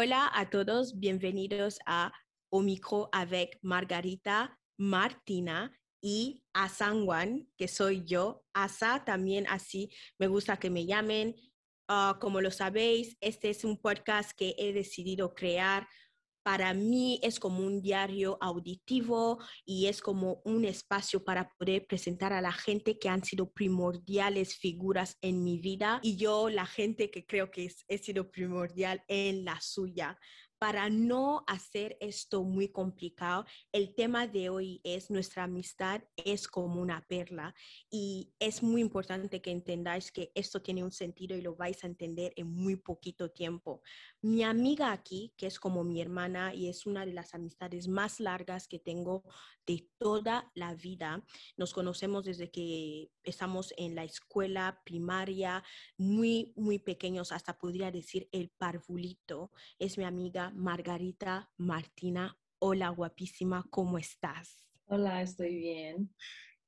Hola 0.00 0.30
a 0.32 0.48
todos, 0.48 1.00
bienvenidos 1.00 1.80
a 1.84 2.12
Omicro 2.52 3.08
avec 3.10 3.58
Margarita 3.62 4.56
Martina 4.78 5.76
y 6.00 6.44
a 6.54 6.68
San 6.68 7.04
Juan, 7.04 7.48
que 7.56 7.66
soy 7.66 8.04
yo. 8.04 8.44
Asa 8.54 9.04
también 9.04 9.48
así 9.48 9.90
me 10.16 10.28
gusta 10.28 10.56
que 10.56 10.70
me 10.70 10.86
llamen. 10.86 11.34
Ah, 11.88 12.16
como 12.20 12.40
lo 12.40 12.52
sabéis, 12.52 13.16
este 13.20 13.50
es 13.50 13.64
un 13.64 13.76
podcast 13.76 14.30
que 14.38 14.54
he 14.56 14.72
decidido 14.72 15.34
crear 15.34 15.88
para 16.42 16.74
mí 16.74 17.20
es 17.22 17.38
como 17.40 17.60
un 17.60 17.82
diario 17.82 18.38
auditivo 18.40 19.38
y 19.64 19.86
es 19.86 20.00
como 20.00 20.40
un 20.44 20.64
espacio 20.64 21.24
para 21.24 21.48
poder 21.58 21.86
presentar 21.86 22.32
a 22.32 22.40
la 22.40 22.52
gente 22.52 22.98
que 22.98 23.08
han 23.08 23.24
sido 23.24 23.50
primordiales 23.50 24.56
figuras 24.56 25.16
en 25.20 25.42
mi 25.42 25.58
vida 25.58 26.00
y 26.02 26.16
yo 26.16 26.48
la 26.48 26.66
gente 26.66 27.10
que 27.10 27.26
creo 27.26 27.50
que 27.50 27.70
he 27.88 27.98
sido 27.98 28.30
primordial 28.30 29.02
en 29.08 29.44
la 29.44 29.60
suya. 29.60 30.18
Para 30.58 30.90
no 30.90 31.44
hacer 31.46 31.96
esto 32.00 32.42
muy 32.42 32.68
complicado, 32.68 33.44
el 33.70 33.94
tema 33.94 34.26
de 34.26 34.48
hoy 34.48 34.80
es 34.82 35.08
nuestra 35.08 35.44
amistad 35.44 36.02
es 36.16 36.48
como 36.48 36.80
una 36.80 37.06
perla 37.06 37.54
y 37.88 38.32
es 38.40 38.60
muy 38.60 38.80
importante 38.80 39.40
que 39.40 39.52
entendáis 39.52 40.10
que 40.10 40.32
esto 40.34 40.60
tiene 40.60 40.82
un 40.82 40.90
sentido 40.90 41.36
y 41.36 41.42
lo 41.42 41.54
vais 41.54 41.84
a 41.84 41.86
entender 41.86 42.32
en 42.34 42.52
muy 42.52 42.74
poquito 42.74 43.30
tiempo. 43.30 43.82
Mi 44.20 44.42
amiga 44.42 44.90
aquí, 44.90 45.32
que 45.36 45.46
es 45.46 45.60
como 45.60 45.84
mi 45.84 46.00
hermana 46.00 46.52
y 46.52 46.68
es 46.68 46.86
una 46.86 47.06
de 47.06 47.12
las 47.12 47.34
amistades 47.34 47.86
más 47.86 48.18
largas 48.18 48.66
que 48.66 48.80
tengo 48.80 49.22
de 49.64 49.88
toda 49.98 50.50
la 50.54 50.74
vida, 50.74 51.24
nos 51.56 51.72
conocemos 51.72 52.24
desde 52.24 52.50
que 52.50 53.10
estamos 53.22 53.72
en 53.76 53.94
la 53.94 54.02
escuela 54.02 54.80
primaria, 54.84 55.62
muy, 55.98 56.52
muy 56.56 56.78
pequeños, 56.78 57.30
hasta 57.32 57.58
podría 57.58 57.92
decir 57.92 58.28
el 58.32 58.48
parvulito, 58.48 59.52
es 59.78 59.98
mi 59.98 60.04
amiga 60.04 60.47
Margarita 60.54 61.50
Martina. 61.56 62.36
Hola, 62.58 62.88
guapísima, 62.90 63.66
¿cómo 63.70 63.98
estás? 63.98 64.66
Hola, 64.86 65.22
estoy 65.22 65.56
bien. 65.56 66.14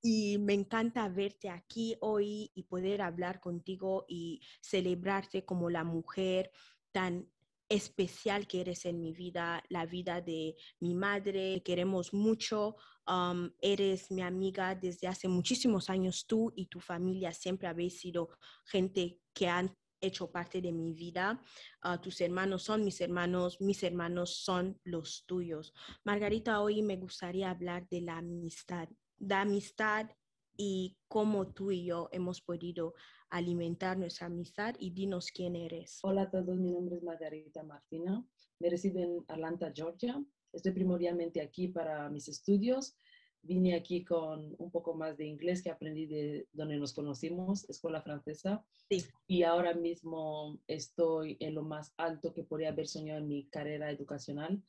Y 0.03 0.39
me 0.39 0.55
encanta 0.55 1.09
verte 1.09 1.51
aquí 1.51 1.97
hoy 2.01 2.51
y 2.55 2.63
poder 2.65 3.03
hablar 3.03 3.41
contigo 3.41 4.07
y 4.09 4.41
celebrarte 4.61 5.45
como 5.45 5.69
la 5.69 5.85
mujer 5.85 6.51
tan 6.93 7.29
especial 7.69 8.47
que 8.47 8.61
eres 8.61 8.85
en 8.85 9.01
mi 9.01 9.13
vida, 9.13 9.63
la 9.69 9.87
vida 9.87 10.21
de 10.21 10.57
mi 10.81 10.95
madre. 10.95 11.63
Queremos 11.65 12.13
mucho. 12.13 12.77
Um, 13.07 13.51
eres 13.61 14.11
mi 14.11 14.23
amiga 14.23 14.75
desde 14.75 15.07
hace 15.07 15.29
muchísimos 15.29 15.89
años. 15.89 16.27
Tú 16.27 16.53
y 16.57 16.67
tu 16.67 16.81
familia 16.81 17.33
siempre 17.33 17.69
habéis 17.69 18.01
sido 18.01 18.31
gente 18.65 19.21
que 19.33 19.49
han 19.49 19.77
hecho 20.01 20.31
parte 20.31 20.61
de 20.61 20.73
mi 20.73 20.93
vida. 20.93 21.43
Uh, 21.85 21.99
tus 22.01 22.21
hermanos 22.21 22.63
son 22.63 22.85
mis 22.85 23.01
hermanos, 23.01 23.61
mis 23.61 23.83
hermanos 23.83 24.37
son 24.37 24.79
los 24.85 25.25
tuyos. 25.27 25.73
Margarita, 26.05 26.61
hoy 26.61 26.83
me 26.83 26.97
gustaría 26.97 27.51
hablar 27.51 27.89
de 27.89 28.01
la 28.01 28.19
amistad, 28.19 28.89
de 29.19 29.35
amistad 29.35 30.11
y 30.57 30.97
cómo 31.09 31.53
tú 31.53 31.71
y 31.71 31.85
yo 31.85 32.09
hemos 32.13 32.41
podido 32.41 32.95
alimentar 33.31 33.97
nuestra 33.97 34.27
amistad 34.27 34.75
y 34.79 34.91
dinos 34.91 35.31
quién 35.31 35.57
eres. 35.57 36.01
Hola 36.03 36.23
a 36.23 36.31
todos, 36.31 36.59
mi 36.59 36.73
nombre 36.73 36.97
es 36.97 37.03
Margarita 37.03 37.63
Martina, 37.63 38.27
me 38.59 38.71
resido 38.71 39.01
en 39.01 39.25
Atlanta, 39.29 39.73
Georgia. 39.75 40.23
Estoy 40.53 40.73
primordialmente 40.73 41.41
aquí 41.41 41.69
para 41.69 42.11
mis 42.11 42.29
estudios 42.29 42.97
vine 43.43 43.75
aquí 43.75 44.05
con 44.05 44.55
un 44.59 44.71
poco 44.71 44.95
más 44.95 45.17
de 45.17 45.27
inglés 45.27 45.63
que 45.63 45.71
aprendí 45.71 46.07
de 46.07 46.49
donde 46.53 46.77
nos 46.79 46.93
conocimos, 46.93 47.69
escuela 47.69 48.03
francesa. 48.03 48.65
Sí. 48.89 49.05
Y 49.27 49.43
ahora 49.45 49.75
mismo 49.75 50.61
estoy 50.67 51.37
en 51.41 51.55
lo 51.55 51.63
más 51.63 51.95
alto 51.97 52.33
que 52.33 52.45
podría 52.45 52.71
haber 52.71 52.87
soñado 52.87 53.21
en 53.21 53.29
mi 53.29 53.49
carrera 53.49 53.91
educacional 53.91 54.63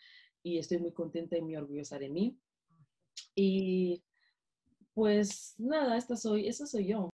y 0.44 0.58
estoy 0.58 0.80
muy 0.80 0.94
contenta 0.94 1.38
y 1.38 1.42
muy 1.42 1.56
orgullosa 1.56 2.00
de 2.00 2.10
mí. 2.10 2.40
Y 3.36 4.04
pues 4.94 5.56
nada, 5.58 5.98
esta 5.98 6.16
soy, 6.16 6.48
esa 6.48 6.66
soy 6.66 6.88
yo. 6.88 7.10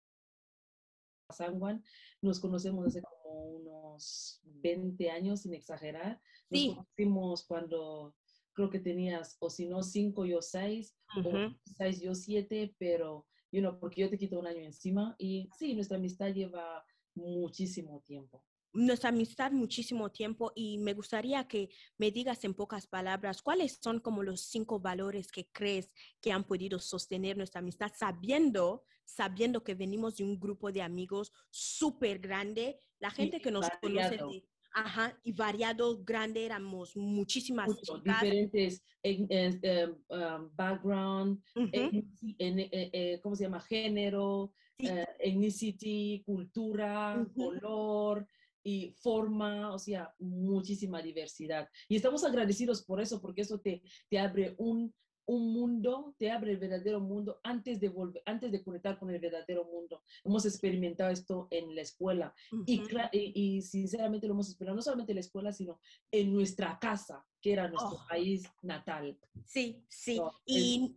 San 1.33 1.59
Juan, 1.59 1.83
nos 2.21 2.39
conocemos 2.39 2.85
hace 2.87 3.01
como 3.01 3.43
unos 3.55 4.41
20 4.43 5.09
años, 5.09 5.41
sin 5.41 5.53
exagerar. 5.53 6.21
Nos 6.49 6.59
Sí. 6.59 6.75
conocimos 6.75 7.45
cuando 7.45 8.15
creo 8.55 8.69
que 8.71 8.79
tenías, 8.79 9.37
o 9.39 9.49
si 9.51 9.67
no, 9.67 9.83
cinco, 9.83 10.25
yo 10.25 10.41
seis, 10.41 10.95
Ujú. 11.15 11.29
o 11.29 11.55
seis, 11.77 12.01
yo 12.01 12.15
siete, 12.15 12.75
pero, 12.79 13.27
you 13.51 13.61
know, 13.61 13.77
porque 13.79 14.01
yo 14.01 14.09
te 14.09 14.17
quito 14.17 14.39
un 14.39 14.47
año 14.47 14.61
encima. 14.61 15.15
Y 15.19 15.49
sí, 15.59 15.75
nuestra 15.75 15.97
amistad 15.97 16.33
lleva 16.33 16.83
muchísimo 17.13 18.01
tiempo. 18.01 18.43
nuestra 18.73 19.09
amistad 19.09 19.51
muchísimo 19.53 20.11
tiempo 20.11 20.51
y 20.53 20.77
me 20.79 20.93
gustaría 20.93 21.47
que 21.47 21.69
me 21.97 22.11
digas 22.11 22.43
en 22.43 22.53
pocas 22.53 22.87
palabras 22.87 23.41
cuáles 23.41 23.79
son 23.81 24.01
como 24.01 24.21
los 24.21 24.41
cinco 24.41 24.81
valores 24.81 25.31
que 25.31 25.47
crees 25.49 25.93
que 26.19 26.33
han 26.33 26.43
podido 26.43 26.79
sostener 26.79 27.37
nuestra 27.37 27.59
amistad 27.59 27.93
sabiendo, 27.95 28.83
sabiendo 29.05 29.63
que 29.63 29.75
venimos 29.75 30.17
de 30.17 30.25
un 30.25 30.37
grupo 30.37 30.73
de 30.73 30.81
amigos 30.81 31.31
súper 31.51 32.19
grande, 32.19 32.77
la 32.99 33.11
gente 33.11 33.39
que 33.39 33.49
nos 33.51 33.69
conoce 33.81 34.17
variado. 34.17 34.29
de, 34.29 34.43
ajá, 34.75 35.17
y 35.23 35.31
variado, 35.31 36.03
grande, 36.03 36.45
éramos 36.45 36.95
muchísimas 36.97 37.67
Mucho, 37.69 37.97
chicas. 37.97 38.21
diferentes 38.21 38.83
en- 39.01 39.25
en- 39.29 39.59
em, 39.63 39.91
um, 40.09 40.49
background, 40.53 41.41
eh, 41.71 42.03
eh, 42.39 43.19
¿cómo 43.23 43.35
se 43.35 43.43
llama? 43.45 43.61
Género, 43.61 44.53
Sí. 44.77 44.87
eh, 44.87 45.05
ethnicity, 45.19 46.21
cultura, 46.25 47.25
color 47.33 48.27
y 48.61 48.93
forma, 49.01 49.73
o 49.73 49.79
sea, 49.79 50.13
muchísima 50.19 51.01
diversidad. 51.01 51.69
Y 51.87 51.95
estamos 51.95 52.25
agradecidos 52.25 52.83
por 52.83 52.99
eso, 52.99 53.21
porque 53.21 53.41
eso 53.43 53.59
te, 53.61 53.81
te 54.09 54.19
abre 54.19 54.55
un, 54.57 54.93
un 55.27 55.53
mundo, 55.53 56.15
te 56.17 56.31
abre 56.31 56.51
el 56.51 56.57
verdadero 56.57 56.99
mundo 56.99 57.39
antes 57.43 57.79
de, 57.79 57.89
volver, 57.89 58.21
antes 58.25 58.51
de 58.51 58.63
conectar 58.63 58.97
con 58.99 59.09
el 59.09 59.19
verdadero 59.19 59.65
mundo. 59.65 60.03
Hemos 60.23 60.45
experimentado 60.45 61.09
esto 61.09 61.47
en 61.51 61.75
la 61.75 61.81
escuela 61.81 62.33
y, 62.65 63.61
sinceramente 63.61 64.27
lo 64.27 64.33
hemos 64.33 64.49
experimentado 64.49 64.75
no 64.75 64.81
solamente 64.81 65.11
en 65.11 65.17
la 65.17 65.21
escuela, 65.21 65.51
sino 65.51 65.79
en 66.11 66.33
nuestra 66.33 66.77
casa, 66.79 67.25
que 67.41 67.53
era 67.53 67.67
nuestro 67.67 67.97
Oh. 67.97 68.07
país 68.07 68.43
natal. 68.61 69.17
Sí, 69.45 69.83
sí. 69.87 70.21
Y. 70.45 70.95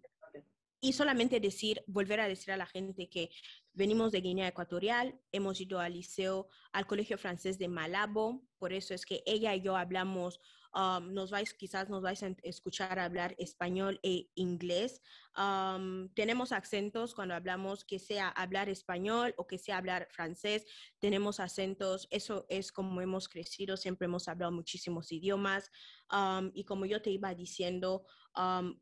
Y 0.81 0.93
solamente 0.93 1.41
decir, 1.41 1.83
volver 1.89 2.21
a 2.21 2.29
decir 2.29 2.53
a 2.53 2.57
la 2.57 2.67
gente 2.67 3.09
que 3.09 3.31
venimos 3.73 4.13
de 4.13 4.21
Guinea 4.21 4.47
Ecuatorial, 4.47 5.19
hemos 5.33 5.61
ido 5.61 5.81
al 5.81 5.95
liceo, 5.95 6.49
al 6.71 6.87
colegio 6.87 7.19
francés 7.19 7.59
de 7.59 7.67
Malabo, 7.67 8.45
por 8.59 8.73
eso 8.73 8.95
es 8.95 9.05
que 9.05 9.25
ella 9.27 9.57
y 9.57 9.61
yo 9.61 9.77
hablamos, 9.77 10.41
um, 10.75 11.13
nos 11.13 11.31
vais, 11.31 11.53
quizás 11.53 11.89
nos 11.89 12.03
vais 12.03 12.23
a 12.23 12.35
escuchar 12.43 12.99
hablar 12.99 13.35
español 13.39 13.99
e 14.03 14.29
inglés. 14.35 15.01
Um, 15.37 16.09
tenemos 16.15 16.53
acentos 16.53 17.15
cuando 17.15 17.35
hablamos, 17.35 17.85
que 17.85 17.99
sea 17.99 18.29
hablar 18.29 18.69
español 18.69 19.35
o 19.37 19.47
que 19.47 19.59
sea 19.59 19.79
hablar 19.79 20.09
francés, 20.11 20.65
tenemos 20.99 21.41
acentos, 21.41 22.07
eso 22.11 22.47
es 22.49 22.73
como 22.73 23.01
hemos 23.01 23.29
crecido, 23.29 23.77
siempre 23.77 24.07
hemos 24.07 24.29
hablado 24.29 24.53
muchísimos 24.53 25.13
idiomas. 25.13 25.71
Um, 26.13 26.51
y 26.55 26.65
como 26.65 26.87
yo 26.87 27.01
te 27.03 27.11
iba 27.11 27.35
diciendo, 27.35 28.05
um, 28.37 28.79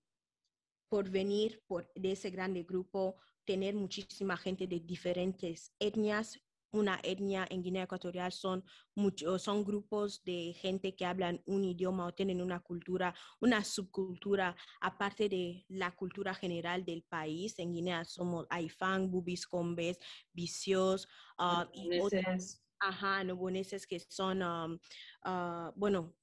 por 0.88 1.10
venir 1.10 1.62
por, 1.66 1.90
de 1.94 2.12
ese 2.12 2.30
grande 2.30 2.62
grupo, 2.62 3.16
tener 3.44 3.74
muchísima 3.74 4.36
gente 4.36 4.66
de 4.66 4.80
diferentes 4.80 5.72
etnias. 5.78 6.40
Una 6.72 7.00
etnia 7.02 7.46
en 7.48 7.62
Guinea 7.62 7.84
Ecuatorial 7.84 8.32
son, 8.32 8.64
mucho, 8.94 9.38
son 9.38 9.64
grupos 9.64 10.22
de 10.24 10.54
gente 10.60 10.94
que 10.94 11.06
hablan 11.06 11.42
un 11.46 11.64
idioma 11.64 12.06
o 12.06 12.14
tienen 12.14 12.42
una 12.42 12.60
cultura, 12.60 13.14
una 13.40 13.64
subcultura, 13.64 14.56
aparte 14.80 15.28
de 15.28 15.64
la 15.68 15.94
cultura 15.94 16.34
general 16.34 16.84
del 16.84 17.02
país. 17.02 17.58
En 17.58 17.72
Guinea 17.72 18.04
somos 18.04 18.46
Aifán, 18.50 19.10
Bubis, 19.10 19.46
Combes, 19.46 19.98
Vicios 20.32 21.08
ah, 21.38 21.68
y 21.72 21.98
otras, 22.00 22.62
ajá, 22.78 23.24
noboneses 23.24 23.86
que 23.86 24.00
son, 24.00 24.42
um, 24.42 24.78
ah, 25.22 25.72
bueno, 25.76 26.14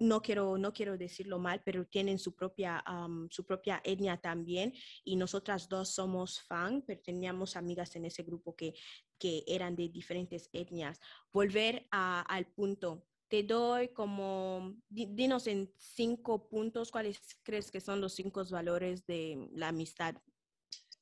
no 0.00 0.22
quiero, 0.22 0.58
no 0.58 0.72
quiero 0.72 0.96
decirlo 0.96 1.38
mal, 1.38 1.60
pero 1.64 1.84
tienen 1.84 2.18
su 2.18 2.34
propia, 2.34 2.84
su 3.30 3.44
propia 3.44 3.80
etnia 3.84 4.16
también. 4.16 4.72
Y 5.04 5.16
nosotras 5.16 5.68
dos 5.68 5.90
somos 5.94 6.40
fan, 6.42 6.82
pero 6.86 7.00
teníamos 7.00 7.56
amigas 7.56 7.96
en 7.96 8.04
ese 8.04 8.22
grupo 8.22 8.54
que, 8.54 8.74
que 9.18 9.44
eran 9.46 9.76
de 9.76 9.88
diferentes 9.88 10.48
etnias. 10.52 11.00
Volver 11.32 11.86
a- 11.90 12.22
al 12.22 12.46
punto. 12.46 13.04
Te 13.28 13.42
doy 13.42 13.88
como, 13.88 14.74
di- 14.88 15.06
dinos 15.12 15.46
en 15.46 15.70
cinco 15.76 16.48
puntos, 16.48 16.90
¿cuáles 16.90 17.20
crees 17.42 17.70
que 17.70 17.80
son 17.80 18.00
los 18.00 18.14
cinco 18.14 18.42
valores 18.50 19.04
de 19.06 19.48
la 19.52 19.68
amistad? 19.68 20.14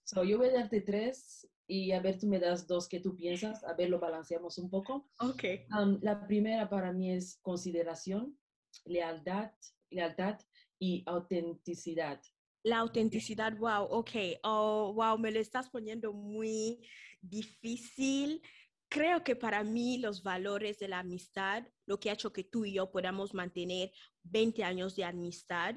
So, 0.04 0.24
yo 0.24 0.38
voy 0.38 0.48
a 0.48 0.52
darte 0.54 0.80
tres 0.80 1.48
y 1.68 1.92
a 1.92 2.00
ver, 2.00 2.18
tú 2.18 2.26
me 2.26 2.38
das 2.38 2.66
dos 2.66 2.88
que 2.88 3.00
tú 3.00 3.14
piensas, 3.16 3.62
a 3.64 3.74
ver, 3.74 3.90
lo 3.90 3.98
balanceamos 4.00 4.58
un 4.58 4.70
poco. 4.70 5.08
Ok. 5.20 5.44
Um, 5.70 5.98
la 6.02 6.26
primera 6.26 6.68
para 6.68 6.92
mí 6.92 7.12
es 7.12 7.38
consideración, 7.42 8.38
lealtad, 8.84 9.52
lealtad 9.90 10.38
y 10.78 11.02
autenticidad. 11.06 12.20
La 12.66 12.78
autenticidad, 12.78 13.56
wow, 13.58 13.84
ok, 13.84 14.10
oh, 14.42 14.92
wow, 14.92 15.16
me 15.16 15.30
lo 15.30 15.38
estás 15.38 15.68
poniendo 15.68 16.12
muy 16.12 16.80
difícil. 17.22 18.42
creo 18.88 19.22
que 19.22 19.36
para 19.36 19.62
mí 19.62 19.98
los 19.98 20.24
valores 20.24 20.80
de 20.80 20.88
la 20.88 20.98
amistad, 20.98 21.62
lo 21.86 22.00
que 22.00 22.10
ha 22.10 22.14
hecho 22.14 22.32
que 22.32 22.42
tú 22.42 22.64
y 22.64 22.72
yo 22.72 22.90
podamos 22.90 23.34
mantener 23.34 23.92
20 24.24 24.64
años 24.64 24.96
de 24.96 25.04
amistad, 25.04 25.76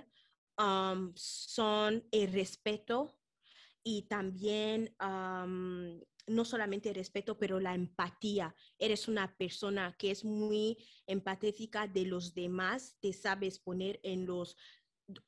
um, 0.58 1.14
son 1.16 2.08
el 2.12 2.34
respeto 2.34 3.20
y 3.84 4.08
también 4.08 4.96
um, 5.00 6.02
no 6.26 6.44
solamente 6.44 6.90
el 6.90 6.96
respeto, 6.96 7.38
pero 7.38 7.60
la 7.60 7.76
empatía. 7.76 8.56
Eres 8.80 9.08
una 9.08 9.38
persona 9.38 9.96
que 9.96 10.10
es 10.10 10.26
muy 10.26 10.76
empatética 11.06 11.88
de 11.88 12.06
los 12.06 12.34
demás, 12.34 12.98
te 13.00 13.14
sabes 13.14 13.60
poner 13.60 14.00
en 14.02 14.26
los 14.26 14.58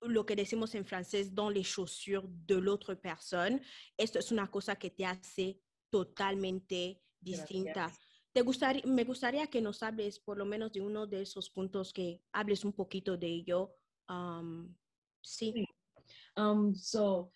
lo 0.01 0.25
que 0.25 0.35
decimos 0.35 0.75
en 0.75 0.85
francés, 0.85 1.33
dans 1.33 1.49
les 1.49 1.63
chaussures 1.63 2.27
de 2.47 2.55
l'autre 2.55 2.95
personne. 2.95 3.61
Esto 3.97 4.19
es 4.19 4.31
una 4.31 4.49
cosa 4.49 4.75
que 4.75 4.89
te 4.89 5.05
hace 5.05 5.59
totalmente 5.89 7.01
distinta. 7.19 7.91
Te 8.33 8.41
gustaría, 8.41 8.83
me 8.85 9.03
gustaría 9.03 9.47
que 9.47 9.61
nos 9.61 9.83
hables 9.83 10.19
por 10.19 10.37
lo 10.37 10.45
menos 10.45 10.71
de 10.71 10.81
uno 10.81 11.05
de 11.05 11.21
esos 11.21 11.49
puntos, 11.49 11.91
que 11.91 12.21
hables 12.31 12.63
un 12.63 12.73
poquito 12.73 13.17
de 13.17 13.27
ello. 13.27 13.75
Um, 14.07 14.73
sí. 15.21 15.65
Um, 16.37 16.73
so, 16.73 17.31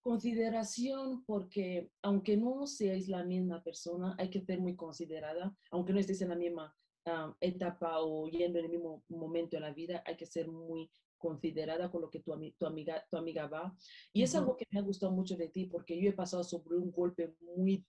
consideración, 0.00 1.22
porque 1.26 1.90
aunque 2.02 2.36
no 2.36 2.66
seáis 2.66 3.08
la 3.08 3.24
misma 3.24 3.62
persona, 3.62 4.14
hay 4.18 4.30
que 4.30 4.40
ser 4.40 4.58
muy 4.58 4.74
considerada, 4.74 5.54
aunque 5.70 5.92
no 5.92 6.00
estés 6.00 6.22
en 6.22 6.30
la 6.30 6.36
misma 6.36 6.74
um, 7.04 7.34
etapa 7.40 8.00
o 8.00 8.26
yendo 8.28 8.58
en 8.58 8.64
el 8.66 8.70
mismo 8.70 9.04
momento 9.08 9.56
de 9.56 9.60
la 9.60 9.72
vida, 9.72 10.02
hay 10.06 10.16
que 10.16 10.26
ser 10.26 10.48
muy 10.48 10.90
considerada 11.18 11.90
con 11.90 12.02
lo 12.02 12.10
que 12.10 12.20
tu, 12.20 12.32
tu, 12.58 12.66
amiga, 12.66 13.04
tu 13.10 13.16
amiga 13.16 13.46
va. 13.46 13.74
Y 14.12 14.22
es 14.22 14.34
algo 14.34 14.56
que 14.56 14.66
me 14.70 14.80
ha 14.80 14.82
gustado 14.82 15.12
mucho 15.12 15.36
de 15.36 15.48
ti, 15.48 15.66
porque 15.66 16.00
yo 16.00 16.08
he 16.08 16.14
pasado 16.14 16.44
sobre 16.44 16.76
un 16.76 16.90
golpe 16.90 17.34
muy 17.40 17.84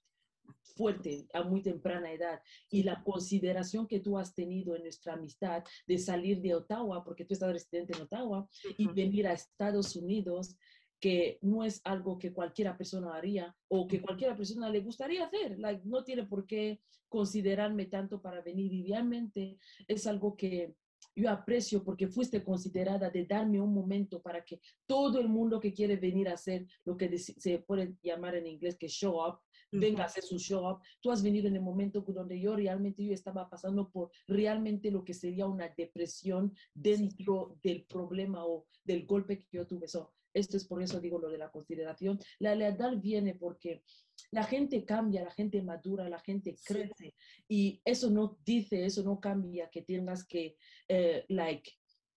fuerte 0.75 1.27
a 1.33 1.43
muy 1.43 1.61
temprana 1.61 2.11
edad 2.11 2.41
y 2.69 2.83
la 2.83 3.03
consideración 3.03 3.87
que 3.87 3.99
tú 3.99 4.17
has 4.17 4.33
tenido 4.33 4.75
en 4.75 4.83
nuestra 4.83 5.13
amistad 5.13 5.63
de 5.85 5.97
salir 5.97 6.41
de 6.41 6.55
Ottawa, 6.55 7.03
porque 7.03 7.25
tú 7.25 7.33
estás 7.33 7.51
residente 7.51 7.93
en 7.95 8.03
Ottawa, 8.03 8.47
y 8.77 8.87
venir 8.87 9.27
a 9.27 9.33
Estados 9.33 9.95
Unidos, 9.95 10.57
que 10.99 11.39
no 11.41 11.63
es 11.63 11.81
algo 11.85 12.19
que 12.19 12.33
cualquiera 12.33 12.77
persona 12.77 13.15
haría 13.15 13.55
o 13.69 13.87
que 13.87 14.01
cualquiera 14.01 14.35
persona 14.35 14.69
le 14.69 14.81
gustaría 14.81 15.25
hacer. 15.25 15.57
no 15.85 16.03
tiene 16.03 16.25
por 16.25 16.45
qué 16.45 16.81
considerarme 17.07 17.85
tanto 17.85 18.21
para 18.21 18.41
venir 18.41 18.71
y 18.73 18.83
realmente 18.83 19.57
es 19.87 20.05
algo 20.05 20.35
que 20.35 20.75
yo 21.15 21.29
aprecio 21.29 21.83
porque 21.83 22.07
fuiste 22.07 22.43
considerada 22.43 23.09
de 23.09 23.25
darme 23.25 23.61
un 23.61 23.73
momento 23.73 24.21
para 24.21 24.43
que 24.43 24.59
todo 24.85 25.19
el 25.19 25.29
mundo 25.29 25.59
que 25.59 25.73
quiere 25.73 25.97
venir 25.97 26.29
a 26.29 26.33
hacer 26.33 26.65
lo 26.85 26.97
que 26.97 27.17
se 27.17 27.59
puede 27.59 27.95
llamar 28.01 28.35
en 28.35 28.47
inglés 28.47 28.77
que 28.77 28.87
show 28.87 29.25
up, 29.25 29.39
venga 29.71 30.03
a 30.03 30.05
hacer 30.07 30.23
su 30.23 30.37
show 30.37 30.69
up. 30.69 30.81
Tú 31.01 31.11
has 31.11 31.21
venido 31.21 31.47
en 31.47 31.55
el 31.55 31.61
momento 31.61 32.01
donde 32.01 32.39
yo 32.39 32.55
realmente 32.55 33.03
yo 33.03 33.13
estaba 33.13 33.49
pasando 33.49 33.89
por 33.89 34.11
realmente 34.27 34.91
lo 34.91 35.03
que 35.03 35.13
sería 35.13 35.45
una 35.45 35.69
depresión 35.69 36.53
dentro 36.73 37.57
del 37.63 37.85
problema 37.85 38.45
o 38.45 38.65
del 38.83 39.05
golpe 39.05 39.39
que 39.39 39.47
yo 39.51 39.67
tuve. 39.67 39.87
Esto 40.33 40.57
es 40.57 40.65
por 40.65 40.81
eso 40.81 40.99
digo 40.99 41.19
lo 41.19 41.29
de 41.29 41.37
la 41.37 41.51
consideración. 41.51 42.19
La 42.39 42.55
lealtad 42.55 42.97
viene 42.97 43.35
porque 43.35 43.83
la 44.31 44.43
gente 44.43 44.85
cambia, 44.85 45.23
la 45.23 45.31
gente 45.31 45.61
madura, 45.61 46.09
la 46.09 46.19
gente 46.19 46.55
crece 46.63 47.15
y 47.47 47.81
eso 47.85 48.09
no 48.09 48.37
dice, 48.45 48.85
eso 48.85 49.03
no 49.03 49.19
cambia 49.19 49.69
que 49.69 49.81
tengas 49.81 50.25
que, 50.25 50.57
eh, 50.87 51.25
like, 51.29 51.71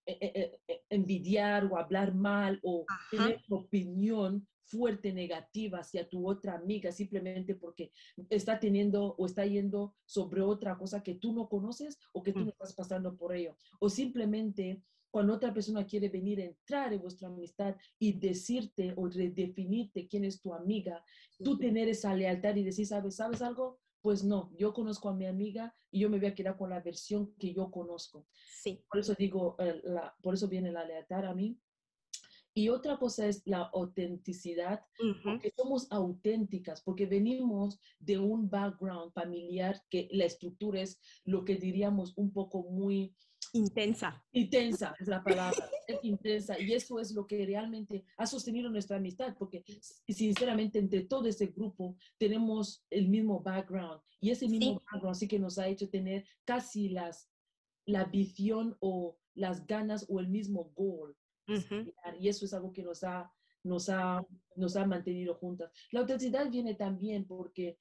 eh, 0.04 0.58
eh, 0.66 0.82
envidiar 0.90 1.64
o 1.66 1.78
hablar 1.78 2.12
mal 2.12 2.58
o 2.64 2.84
tener 3.10 3.40
opinión 3.48 4.48
fuerte 4.64 5.12
negativa 5.12 5.80
hacia 5.80 6.08
tu 6.08 6.26
otra 6.26 6.54
amiga 6.54 6.90
simplemente 6.90 7.54
porque 7.54 7.92
está 8.30 8.58
teniendo 8.58 9.14
o 9.16 9.26
está 9.26 9.44
yendo 9.44 9.94
sobre 10.06 10.40
otra 10.40 10.76
cosa 10.78 11.02
que 11.02 11.14
tú 11.14 11.32
no 11.32 11.48
conoces 11.48 11.98
o 12.12 12.22
que 12.22 12.32
tú 12.32 12.40
no 12.40 12.50
estás 12.50 12.74
pasando 12.74 13.14
por 13.14 13.34
ello. 13.34 13.56
O 13.80 13.90
simplemente 13.90 14.82
cuando 15.12 15.34
otra 15.34 15.52
persona 15.52 15.86
quiere 15.86 16.08
venir 16.08 16.40
a 16.40 16.44
entrar 16.44 16.92
en 16.92 17.02
vuestra 17.02 17.28
amistad 17.28 17.76
y 17.98 18.14
decirte 18.14 18.94
o 18.96 19.06
redefinirte 19.08 20.08
quién 20.08 20.24
es 20.24 20.40
tu 20.40 20.54
amiga, 20.54 21.04
tú 21.44 21.58
tener 21.58 21.86
esa 21.88 22.14
lealtad 22.14 22.56
y 22.56 22.64
decir, 22.64 22.86
¿sabes, 22.86 23.16
¿sabes 23.16 23.42
algo? 23.42 23.78
Pues 24.00 24.24
no, 24.24 24.50
yo 24.56 24.72
conozco 24.72 25.10
a 25.10 25.14
mi 25.14 25.26
amiga 25.26 25.76
y 25.90 26.00
yo 26.00 26.08
me 26.08 26.18
voy 26.18 26.28
a 26.28 26.34
quedar 26.34 26.56
con 26.56 26.70
la 26.70 26.80
versión 26.80 27.34
que 27.38 27.52
yo 27.52 27.70
conozco. 27.70 28.26
Sí. 28.62 28.82
Por 28.90 29.00
eso 29.00 29.14
digo, 29.14 29.54
eh, 29.58 29.82
la, 29.84 30.16
por 30.22 30.32
eso 30.32 30.48
viene 30.48 30.72
la 30.72 30.86
lealtad 30.86 31.26
a 31.26 31.34
mí. 31.34 31.60
Y 32.54 32.70
otra 32.70 32.98
cosa 32.98 33.26
es 33.26 33.42
la 33.46 33.62
autenticidad, 33.72 34.84
porque 35.24 35.52
somos 35.56 35.90
auténticas, 35.90 36.82
porque 36.82 37.06
venimos 37.06 37.80
de 37.98 38.18
un 38.18 38.50
background 38.50 39.12
familiar 39.12 39.82
que 39.88 40.08
la 40.12 40.26
estructura 40.26 40.82
es 40.82 41.00
lo 41.24 41.46
que 41.46 41.56
diríamos 41.56 42.12
un 42.16 42.30
poco 42.30 42.64
muy 42.64 43.14
intensa. 43.52 44.24
Intensa 44.32 44.94
es 44.98 45.08
la 45.08 45.22
palabra, 45.22 45.70
es 45.86 45.98
intensa. 46.02 46.58
Y 46.58 46.72
eso 46.72 46.98
es 46.98 47.12
lo 47.12 47.26
que 47.26 47.44
realmente 47.44 48.04
ha 48.16 48.26
sostenido 48.26 48.70
nuestra 48.70 48.96
amistad, 48.96 49.34
porque 49.38 49.64
sinceramente 50.08 50.78
entre 50.78 51.02
todo 51.02 51.28
ese 51.28 51.46
grupo 51.46 51.96
tenemos 52.18 52.84
el 52.90 53.08
mismo 53.08 53.40
background. 53.40 54.00
Y 54.20 54.30
ese 54.30 54.48
mismo 54.48 54.80
background 54.90 55.16
sí 55.16 55.28
que 55.28 55.38
nos 55.38 55.58
ha 55.58 55.68
hecho 55.68 55.88
tener 55.88 56.24
casi 56.44 56.88
las, 56.88 57.28
la 57.86 58.04
visión 58.04 58.76
o 58.80 59.18
las 59.34 59.66
ganas 59.66 60.06
o 60.08 60.20
el 60.20 60.28
mismo 60.28 60.72
goal 60.74 61.16
y 62.18 62.28
eso 62.28 62.44
es 62.44 62.54
algo 62.54 62.72
que 62.72 62.82
nos 62.82 63.02
ha, 63.04 63.30
nos 63.64 63.88
ha, 63.88 64.24
nos 64.56 64.76
ha 64.76 64.86
mantenido 64.86 65.34
juntas. 65.34 65.70
La 65.90 66.00
autenticidad 66.00 66.50
viene 66.50 66.74
también 66.74 67.26
porque 67.26 67.78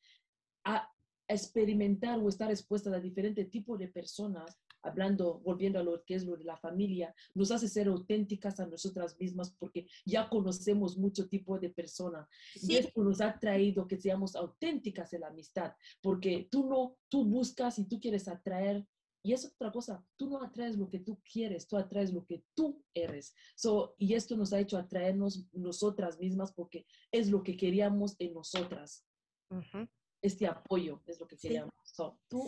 a 0.63 0.89
experimentar 1.27 2.19
o 2.19 2.27
estar 2.27 2.49
expuesta 2.49 2.93
a 2.93 2.99
diferentes 2.99 3.49
tipos 3.49 3.79
de 3.79 3.87
personas, 3.87 4.59
hablando, 4.83 5.39
volviendo 5.39 5.79
a 5.79 5.83
lo 5.83 6.03
que 6.03 6.15
es 6.15 6.25
lo 6.25 6.35
de 6.35 6.43
la 6.43 6.57
familia, 6.57 7.13
nos 7.33 7.51
hace 7.51 7.67
ser 7.67 7.87
auténticas 7.87 8.59
a 8.59 8.67
nosotras 8.67 9.17
mismas 9.19 9.51
porque 9.51 9.87
ya 10.05 10.29
conocemos 10.29 10.97
mucho 10.97 11.27
tipo 11.27 11.59
de 11.59 11.69
persona. 11.69 12.27
Y 12.55 12.75
esto 12.75 13.03
nos 13.03 13.21
ha 13.21 13.37
traído 13.39 13.87
que 13.87 13.97
seamos 13.97 14.35
auténticas 14.35 15.13
en 15.13 15.21
la 15.21 15.27
amistad, 15.27 15.73
porque 16.01 16.47
tú 16.49 16.67
no, 16.67 16.97
tú 17.09 17.25
buscas 17.25 17.79
y 17.79 17.85
tú 17.85 17.99
quieres 17.99 18.27
atraer 18.27 18.85
y 19.23 19.33
es 19.33 19.45
otra 19.45 19.71
cosa, 19.71 20.03
tú 20.17 20.29
no 20.29 20.41
atraes 20.41 20.77
lo 20.77 20.89
que 20.89 20.99
tú 20.99 21.21
quieres, 21.31 21.67
tú 21.67 21.77
atraes 21.77 22.11
lo 22.11 22.25
que 22.25 22.43
tú 22.55 22.83
eres. 22.93 23.35
So, 23.55 23.95
y 23.99 24.15
esto 24.15 24.35
nos 24.35 24.51
ha 24.51 24.59
hecho 24.59 24.77
atraernos 24.77 25.45
nosotras 25.53 26.19
mismas 26.19 26.51
porque 26.51 26.87
es 27.11 27.29
lo 27.29 27.43
que 27.43 27.55
queríamos 27.55 28.15
en 28.17 28.33
nosotras. 28.33 29.05
Este 30.23 30.47
apoyo 30.47 31.03
es 31.05 31.19
lo 31.19 31.27
que 31.27 31.37
queríamos. 31.37 31.73
So, 31.83 32.19
tú, 32.27 32.47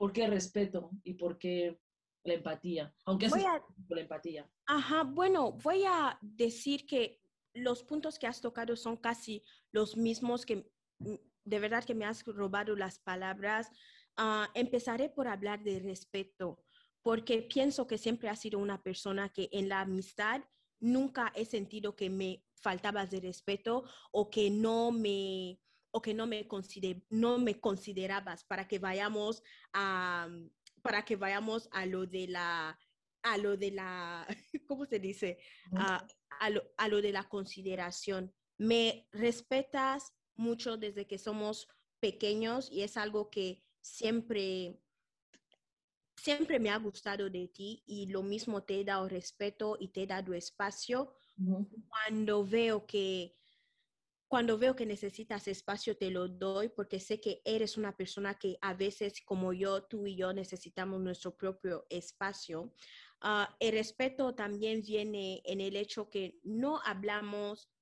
¿por 0.00 0.14
qué 0.14 0.26
respeto 0.26 0.90
y 1.04 1.12
por 1.12 1.36
qué 1.36 1.78
la 2.24 2.32
empatía? 2.32 2.94
Aunque 3.04 3.26
es 3.26 3.32
por 3.88 3.96
la 3.96 4.00
empatía. 4.00 4.50
Ajá, 4.64 5.02
bueno, 5.02 5.52
voy 5.62 5.84
a 5.86 6.18
decir 6.22 6.86
que 6.86 7.20
los 7.52 7.82
puntos 7.82 8.18
que 8.18 8.26
has 8.26 8.40
tocado 8.40 8.76
son 8.76 8.96
casi 8.96 9.42
los 9.72 9.98
mismos 9.98 10.46
que 10.46 10.72
de 11.44 11.58
verdad 11.58 11.84
que 11.84 11.94
me 11.94 12.06
has 12.06 12.24
robado 12.24 12.74
las 12.76 12.98
palabras. 12.98 13.70
Ah, 14.16 14.48
empezaré 14.54 15.10
por 15.10 15.28
hablar 15.28 15.62
de 15.62 15.80
respeto, 15.80 16.64
porque 17.02 17.42
pienso 17.42 17.86
que 17.86 17.98
siempre 17.98 18.30
ha 18.30 18.36
sido 18.36 18.58
una 18.58 18.82
persona 18.82 19.28
que 19.28 19.50
en 19.52 19.68
la 19.68 19.82
amistad 19.82 20.40
nunca 20.78 21.30
he 21.36 21.44
sentido 21.44 21.94
que 21.94 22.08
me 22.08 22.42
faltabas 22.54 23.10
de 23.10 23.20
respeto 23.20 23.84
o 24.12 24.30
que 24.30 24.48
no 24.48 24.92
me 24.92 25.60
o 25.92 26.00
que 26.02 26.14
no 26.14 26.26
me, 26.26 26.46
no 27.10 27.38
me 27.38 27.60
considerabas 27.60 28.44
para 28.44 28.66
que 28.68 28.78
vayamos 28.78 29.42
a 29.72 30.28
para 30.82 31.04
que 31.04 31.16
vayamos 31.16 31.68
a 31.72 31.84
lo 31.84 32.06
de 32.06 32.28
la 32.28 32.78
a 33.22 33.36
lo 33.36 33.56
de 33.56 33.70
la 33.70 34.26
cómo 34.66 34.86
se 34.86 34.98
dice 34.98 35.38
a, 35.72 36.50
lo, 36.50 36.62
a 36.76 36.88
lo 36.88 37.02
de 37.02 37.12
la 37.12 37.28
consideración. 37.28 38.32
Me 38.56 39.08
respetas 39.12 40.14
mucho 40.36 40.76
desde 40.76 41.06
que 41.06 41.18
somos 41.18 41.68
pequeños 42.00 42.70
y 42.70 42.82
es 42.82 42.96
algo 42.96 43.30
que 43.30 43.62
siempre, 43.82 44.80
siempre 46.16 46.58
me 46.58 46.70
ha 46.70 46.78
gustado 46.78 47.28
de 47.30 47.48
ti 47.48 47.82
y 47.86 48.06
lo 48.06 48.22
mismo 48.22 48.62
te 48.62 48.80
he 48.80 48.84
dado 48.84 49.08
respeto 49.08 49.76
y 49.78 49.88
te 49.88 50.02
he 50.02 50.06
dado 50.06 50.34
espacio. 50.34 51.14
Cuando 51.88 52.44
veo 52.44 52.86
que 52.86 53.39
cuando 54.30 54.56
veo 54.58 54.76
que 54.76 54.86
necesitas 54.86 55.48
espacio, 55.48 55.96
te 55.96 56.08
lo 56.08 56.28
doy 56.28 56.68
porque 56.68 57.00
sé 57.00 57.20
que 57.20 57.42
eres 57.44 57.76
una 57.76 57.96
persona 57.96 58.38
que 58.38 58.58
a 58.60 58.74
veces, 58.74 59.20
como 59.22 59.52
yo, 59.52 59.82
tú 59.82 60.06
y 60.06 60.14
yo 60.14 60.32
necesitamos 60.32 61.00
nuestro 61.00 61.36
propio 61.36 61.84
espacio. 61.90 62.72
Ah, 63.20 63.56
el 63.58 63.72
respeto 63.72 64.32
también 64.36 64.82
viene 64.82 65.42
en 65.44 65.60
el 65.60 65.74
hecho 65.74 66.08
que 66.08 66.38
no 66.44 66.80
hablamos 66.84 67.72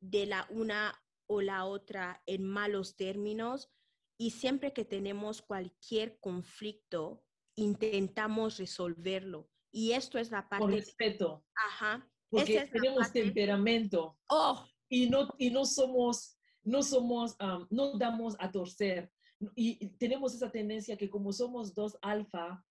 de 0.00 0.26
la 0.26 0.46
una 0.50 0.94
o 1.26 1.40
la 1.40 1.64
otra 1.64 2.22
en 2.26 2.44
malos 2.44 2.94
términos, 2.94 3.68
y 4.16 4.30
siempre 4.30 4.72
que 4.72 4.84
tenemos 4.84 5.42
cualquier 5.42 6.20
conflicto, 6.20 7.24
intentamos 7.56 8.56
resolverlo. 8.58 9.50
Y 9.72 9.92
esto 9.92 10.16
es 10.20 10.30
la 10.30 10.48
parte... 10.48 10.64
Por 10.64 10.74
respeto. 10.74 11.44
Ajá. 11.56 12.08
Porque 12.30 12.68
tenemos 12.72 13.10
temperamento. 13.10 14.16
Oh. 14.28 14.64
Y 14.92 15.08
no, 15.08 15.28
y 15.38 15.50
no 15.50 15.64
somos, 15.64 16.36
no 16.64 16.82
somos, 16.82 17.36
no 17.70 17.96
damos 17.96 18.36
a 18.38 18.50
torcer. 18.50 19.10
y 19.56 19.88
tenemos 19.96 20.34
esa 20.34 20.52
tendencia 20.52 20.96
que 20.96 21.08
como 21.08 21.32
somos 21.32 21.74
dos 21.74 21.96
alfa, 22.02 22.62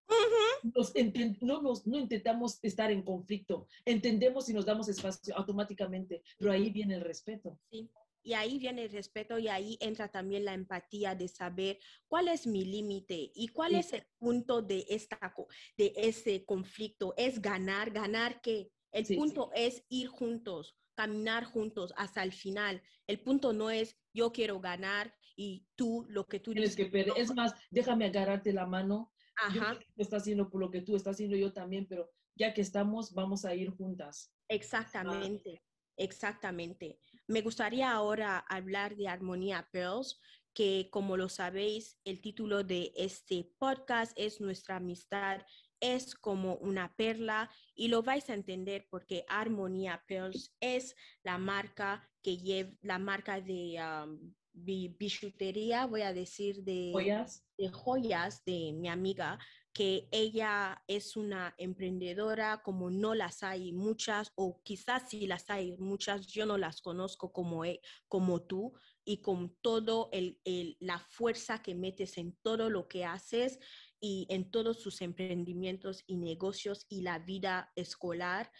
nos 0.63 0.94
no, 1.42 1.62
nos, 1.62 1.88
no 1.88 1.98
intentamos 1.98 2.60
estar 2.62 2.92
en 2.92 3.04
conflicto, 3.04 3.68
entendemos 3.86 4.50
y 4.50 4.54
nos 4.54 4.66
damos 4.66 4.88
espacio 4.90 5.36
automáticamente, 5.36 6.24
pero 6.38 6.51
ahí 6.51 6.70
viene 6.70 6.96
el 6.96 7.01
respeto. 7.01 7.60
Sí. 7.72 7.90
Y 8.24 8.34
ahí 8.34 8.60
viene 8.60 8.84
el 8.84 8.92
respeto 8.92 9.40
y 9.40 9.48
ahí 9.48 9.80
entra 9.82 10.08
también 10.08 10.46
la 10.46 10.54
empatía 10.54 11.16
de 11.16 11.28
saber 11.28 11.80
cuál 12.08 12.28
es 12.28 12.46
mi 12.46 12.63
límite 12.63 13.32
y 13.34 13.48
cuál 13.48 13.74
es 13.74 13.94
el 13.94 14.04
punto 14.20 14.62
de, 14.62 14.86
esta, 14.90 15.34
de 15.75 15.92
ese 15.96 16.46
conflicto. 16.46 17.16
Es 17.18 17.42
ganar, 17.42 17.90
ganar 17.90 18.40
que 18.42 18.70
el 18.92 19.08
punto 19.18 19.50
es 19.56 19.84
ir 19.90 20.08
juntos, 20.10 20.78
caminar 21.01 21.46
juntos 21.46 21.93
hasta 21.98 22.22
el 22.22 22.31
final. 22.31 22.81
El 23.08 23.20
punto 23.20 23.53
no 23.53 23.72
es 23.72 23.98
yo 24.13 24.31
quiero 24.31 24.60
ganar 24.60 25.12
y 25.36 25.65
tú 25.75 26.05
lo 26.10 26.27
que 26.27 26.39
tú 26.39 26.53
Tienes 26.53 26.75
que 26.75 26.89
Es 27.17 27.34
más, 27.34 27.55
déjame 27.72 28.05
agarrarte 28.05 28.53
la 28.53 28.67
mano. 28.67 29.12
Ajá. 29.36 29.79
Yo 29.96 30.03
estás 30.03 30.22
haciendo 30.22 30.50
por 30.50 30.62
lo 30.62 30.70
que 30.70 30.81
tú 30.81 30.96
estás 30.96 31.15
haciendo 31.15 31.36
yo 31.36 31.51
también, 31.51 31.88
pero 31.88 32.12
ya 32.36 32.53
que 32.53 32.62
estamos, 32.62 33.13
vamos 33.13 33.46
a 33.46 33.55
ir 33.55 33.72
juntas. 33.72 34.31
Exactamente, 34.48 35.63
exactamente. 35.98 37.00
Me 37.27 37.41
gustaría 37.41 37.91
ahora 37.91 38.38
hablar 38.38 38.96
de 38.96 39.08
Armonía 39.08 39.67
Pearls, 39.72 40.20
que 40.53 40.89
como 40.91 41.17
lo 41.17 41.29
sabéis, 41.29 41.98
el 42.03 42.22
título 42.22 42.63
de 42.63 42.91
este 42.96 43.50
podcast 43.58 44.12
es 44.17 44.39
Nuestra 44.39 44.75
amistad 44.75 45.41
es 45.81 46.15
como 46.15 46.55
una 46.55 46.95
perla 46.95 47.50
y 47.75 47.89
lo 47.89 48.03
vais 48.03 48.29
a 48.29 48.33
entender 48.33 48.88
porque 48.89 49.25
Armonía 49.27 50.03
Pearls 50.07 50.55
es 50.61 50.95
la 51.23 51.38
marca 51.38 52.09
que 52.21 52.38
lleva, 52.38 52.71
la 52.81 53.00
marca 53.00 53.41
de 53.41 53.77
um, 53.81 54.33
voy 54.53 56.01
a 56.01 56.13
decir, 56.13 56.63
de 56.63 56.91
joyas. 56.93 57.43
de 57.57 57.69
joyas 57.69 58.45
de 58.45 58.73
mi 58.73 58.89
amiga, 58.89 59.39
que 59.73 60.07
ella 60.11 60.83
es 60.88 61.15
una 61.15 61.55
emprendedora 61.57 62.61
como 62.61 62.89
no 62.89 63.15
las 63.15 63.41
hay 63.41 63.71
muchas 63.71 64.31
o 64.35 64.61
quizás 64.63 65.09
si 65.09 65.27
las 65.27 65.50
hay 65.50 65.77
muchas, 65.77 66.27
yo 66.27 66.45
no 66.45 66.57
las 66.57 66.81
conozco 66.81 67.31
como, 67.31 67.63
e, 67.63 67.81
como 68.07 68.41
tú 68.41 68.73
y 69.05 69.21
con 69.21 69.55
todo 69.61 70.09
el, 70.11 70.38
la 70.79 71.00
fuerza 71.00 71.61
que 71.61 71.73
metes 71.73 72.17
en 72.17 72.35
todo 72.41 72.69
lo 72.69 72.88
que 72.88 73.05
haces 73.05 73.59
y 74.01 74.25
en 74.29 74.50
todos 74.50 74.81
sus 74.81 75.01
emprendimientos 75.01 76.03
y 76.08 76.17
negocios 76.17 76.86
y 76.89 77.03
la 77.03 77.20
vida 77.20 77.72
escolar. 77.75 78.51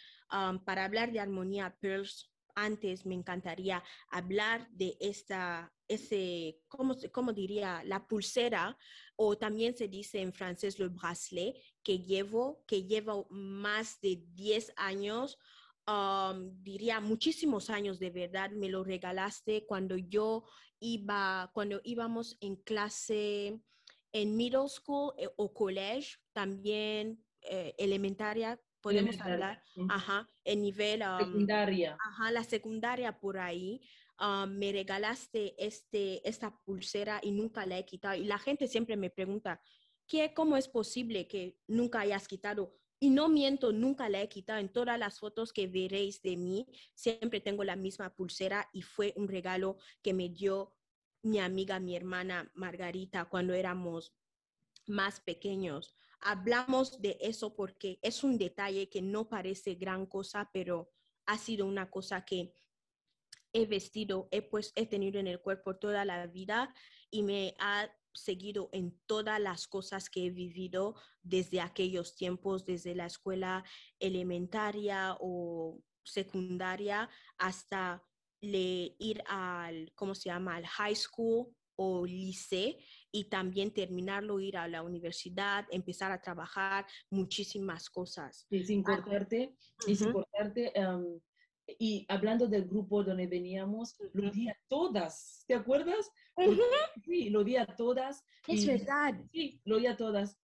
para 0.64 0.84
hablar 0.84 1.12
de 1.12 1.20
Armonía 1.20 1.76
Pearls, 1.80 2.30
antes 2.54 3.04
me 3.06 3.14
encantaría 3.14 3.82
hablar 4.08 4.68
de 4.70 4.96
esta, 5.00 5.72
ese, 5.88 6.60
¿cómo, 6.68 6.96
¿cómo, 7.10 7.32
diría? 7.32 7.82
La 7.84 8.06
pulsera, 8.06 8.78
o 9.16 9.36
también 9.36 9.76
se 9.76 9.88
dice 9.88 10.20
en 10.20 10.32
francés 10.32 10.78
le 10.78 10.88
bracelet, 10.88 11.56
que 11.82 11.98
llevo, 11.98 12.62
que 12.66 12.84
llevo 12.84 13.26
más 13.30 14.00
de 14.00 14.22
10 14.34 14.72
años, 14.76 15.38
diría 16.60 17.00
muchísimos 17.00 17.68
años 17.68 17.98
de 17.98 18.10
verdad, 18.10 18.50
me 18.50 18.68
lo 18.68 18.84
regalaste 18.84 19.66
cuando 19.66 19.96
yo 19.96 20.44
iba, 20.78 21.50
cuando 21.52 21.80
íbamos 21.82 22.36
en 22.40 22.56
clase 22.56 23.60
en 24.12 24.36
middle 24.36 24.68
school 24.68 25.12
eh, 25.16 25.28
o 25.36 25.52
college, 25.52 26.16
también 26.32 27.24
eh, 27.42 27.74
elementaria, 27.78 28.60
podemos 28.80 29.20
hablar, 29.20 29.62
ajá, 29.88 30.28
en 30.44 30.62
nivel... 30.62 31.02
secundaria. 31.18 31.96
Ajá, 32.00 32.30
la 32.30 32.44
secundaria 32.44 33.18
por 33.18 33.38
ahí. 33.38 33.80
me 34.48 34.72
regalaste 34.72 35.54
este, 35.58 36.28
esta 36.28 36.50
pulsera 36.64 37.20
y 37.22 37.30
nunca 37.30 37.64
la 37.66 37.78
he 37.78 37.84
quitado. 37.84 38.16
Y 38.16 38.24
la 38.24 38.38
gente 38.38 38.66
siempre 38.66 38.96
me 38.96 39.10
pregunta, 39.10 39.60
¿qué, 40.06 40.34
¿cómo 40.34 40.56
es 40.56 40.68
posible 40.68 41.26
que 41.26 41.58
nunca 41.66 42.00
hayas 42.00 42.28
quitado? 42.28 42.76
Y 43.02 43.10
no 43.10 43.28
miento, 43.28 43.72
nunca 43.72 44.08
la 44.08 44.22
he 44.22 44.28
quitado. 44.28 44.60
En 44.60 44.68
todas 44.68 44.96
las 44.98 45.18
fotos 45.18 45.52
que 45.52 45.66
veréis 45.66 46.22
de 46.22 46.36
mí, 46.36 46.66
siempre 46.94 47.40
tengo 47.40 47.64
la 47.64 47.74
misma 47.74 48.14
pulsera 48.14 48.68
y 48.72 48.82
fue 48.82 49.12
un 49.16 49.26
regalo 49.26 49.76
que 50.02 50.14
me 50.14 50.28
dio 50.28 50.72
mi 51.22 51.38
amiga, 51.38 51.78
mi 51.78 51.96
hermana 51.96 52.50
Margarita, 52.54 53.26
cuando 53.26 53.54
éramos 53.54 54.14
más 54.86 55.20
pequeños. 55.20 55.96
Hablamos 56.20 57.00
de 57.00 57.18
eso 57.20 57.54
porque 57.54 57.98
es 58.02 58.24
un 58.24 58.38
detalle 58.38 58.88
que 58.88 59.02
no 59.02 59.28
parece 59.28 59.74
gran 59.74 60.06
cosa, 60.06 60.50
pero 60.52 60.90
ha 61.26 61.38
sido 61.38 61.66
una 61.66 61.90
cosa 61.90 62.24
que 62.24 62.52
he 63.52 63.66
vestido, 63.66 64.28
he, 64.30 64.42
pues, 64.42 64.72
he 64.76 64.86
tenido 64.86 65.20
en 65.20 65.26
el 65.26 65.40
cuerpo 65.40 65.76
toda 65.76 66.04
la 66.04 66.26
vida 66.26 66.74
y 67.10 67.22
me 67.22 67.54
ha 67.58 67.90
seguido 68.14 68.68
en 68.72 68.98
todas 69.06 69.40
las 69.40 69.66
cosas 69.68 70.10
que 70.10 70.26
he 70.26 70.30
vivido 70.30 70.94
desde 71.22 71.60
aquellos 71.60 72.14
tiempos, 72.14 72.64
desde 72.64 72.94
la 72.94 73.06
escuela 73.06 73.64
elementaria 73.98 75.16
o 75.20 75.82
secundaria 76.04 77.08
hasta 77.38 78.02
le 78.42 78.94
ir 78.98 79.22
al, 79.26 79.92
¿cómo 79.94 80.14
se 80.14 80.28
llama?, 80.28 80.56
al 80.56 80.66
high 80.66 80.96
school 80.96 81.48
o 81.76 82.04
liceo 82.04 82.74
y 83.10 83.24
también 83.30 83.72
terminarlo, 83.72 84.40
ir 84.40 84.56
a 84.56 84.68
la 84.68 84.82
universidad, 84.82 85.66
empezar 85.70 86.12
a 86.12 86.20
trabajar, 86.20 86.86
muchísimas 87.10 87.88
cosas. 87.88 88.46
Y 88.50 88.64
sin 88.64 88.82
cortarte, 88.82 89.56
y 89.86 89.96
sin 89.96 90.12
cortarte, 90.12 90.72
y 91.78 92.04
hablando 92.08 92.46
del 92.46 92.66
grupo 92.66 93.02
donde 93.04 93.26
veníamos, 93.26 93.96
lo 94.12 94.30
di 94.30 94.48
a 94.48 94.56
todas, 94.68 95.44
¿te 95.46 95.54
acuerdas? 95.54 96.10
Sí, 97.04 97.30
lo 97.30 97.44
di 97.44 97.56
a 97.56 97.66
todas. 97.66 98.24
Es 98.46 98.66
verdad. 98.66 99.14
Sí, 99.32 99.60
lo 99.64 99.78
di 99.78 99.86
a 99.86 99.96
todas. 99.96 100.38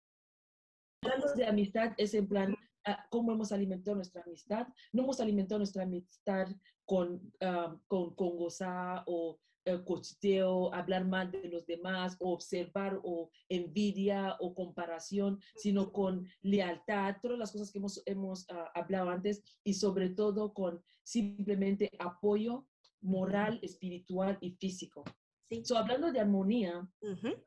Hablando 1.02 1.32
de 1.34 1.46
amistad, 1.46 1.92
es 1.96 2.14
en 2.14 2.28
plan, 2.28 2.56
ah, 2.84 3.06
cómo 3.10 3.32
hemos 3.32 3.52
alimentado 3.52 3.94
nuestra 3.94 4.22
amistad. 4.22 4.66
No 4.92 5.02
hemos 5.04 5.20
alimentado 5.20 5.58
nuestra 5.58 5.84
amistad 5.84 6.48
con, 6.84 7.32
con, 7.86 8.14
con 8.14 8.36
gozar 8.36 9.02
o 9.06 9.38
el 9.64 9.82
hablar 10.72 11.06
mal 11.06 11.30
de 11.30 11.48
los 11.48 11.66
demás, 11.66 12.16
o 12.20 12.32
observar 12.32 13.00
o 13.02 13.30
envidia 13.48 14.36
o 14.40 14.54
comparación, 14.54 15.40
sino 15.56 15.92
con 15.92 16.26
lealtad, 16.42 17.16
todas 17.22 17.38
las 17.38 17.52
cosas 17.52 17.70
que 17.70 17.78
hemos, 17.78 18.02
hemos 18.06 18.46
ah, 18.50 18.70
hablado 18.74 19.10
antes 19.10 19.42
y 19.62 19.74
sobre 19.74 20.10
todo 20.10 20.52
con 20.52 20.82
simplemente 21.02 21.90
apoyo 21.98 22.66
moral, 23.00 23.58
espiritual 23.62 24.38
y 24.40 24.52
físico. 24.52 25.04
Sí. 25.48 25.62
hablando 25.76 26.10
de 26.10 26.20
armonía 26.20 26.88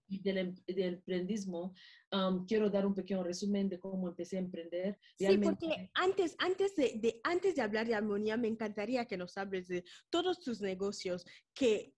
y 0.07 0.19
del, 0.21 0.37
em, 0.37 0.55
del 0.67 0.93
emprendismo, 0.95 1.73
quiero 2.47 2.69
dar 2.69 2.85
un 2.85 2.93
pequeño 2.93 3.23
resumen 3.23 3.69
de 3.69 3.79
cómo 3.79 4.07
empecé 4.07 4.37
a 4.37 4.41
emprender. 4.41 4.99
Sí, 5.17 5.37
porque 5.37 5.89
antes, 5.93 6.35
antes, 6.39 6.75
de, 6.75 6.93
de, 6.99 7.19
antes 7.23 7.55
de 7.55 7.61
hablar 7.61 7.87
de 7.87 7.95
armonía, 7.95 8.37
me 8.37 8.47
encantaría 8.47 9.05
que 9.05 9.17
nos 9.17 9.37
hables 9.37 9.67
de 9.67 9.83
todos 10.09 10.39
tus 10.39 10.61
negocios 10.61 11.25
que 11.53 11.93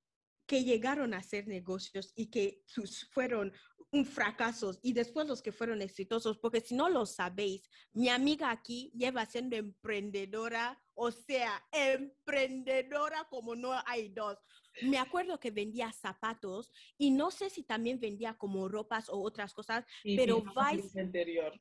que 0.49 0.63
llegaron 0.63 1.13
a 1.13 1.21
ser 1.21 1.47
negocios 1.47 2.11
y 2.15 2.31
que 2.31 2.63
fueron 3.11 3.53
un 3.91 4.03
fracaso 4.03 4.77
y 4.81 4.93
después 4.93 5.27
los 5.27 5.43
que 5.43 5.51
fueron 5.51 5.81
exitosos, 5.83 6.39
porque 6.39 6.59
si 6.59 6.73
no 6.73 6.89
lo 6.89 7.05
sabéis, 7.05 7.69
mi 7.93 8.09
amiga 8.09 8.49
aquí 8.49 8.91
lleva 8.95 9.27
siendo 9.27 9.55
emprendedora, 9.55 10.81
o 10.99 11.11
sea, 11.11 11.63
emprendedora 11.71 13.25
como 13.29 13.55
no 13.55 13.71
hay 13.85 14.09
dos. 14.09 14.37
Me 14.81 14.97
acuerdo 14.97 15.39
que 15.39 15.49
vendía 15.49 15.91
zapatos 15.93 16.71
y 16.97 17.11
no 17.11 17.31
sé 17.31 17.49
si 17.49 17.63
también 17.63 17.99
vendía 17.99 18.33
como 18.33 18.67
ropas 18.67 19.07
o 19.07 19.21
otras 19.21 19.53
cosas, 19.53 19.85
pero 20.03 20.43
vais, 20.53 20.93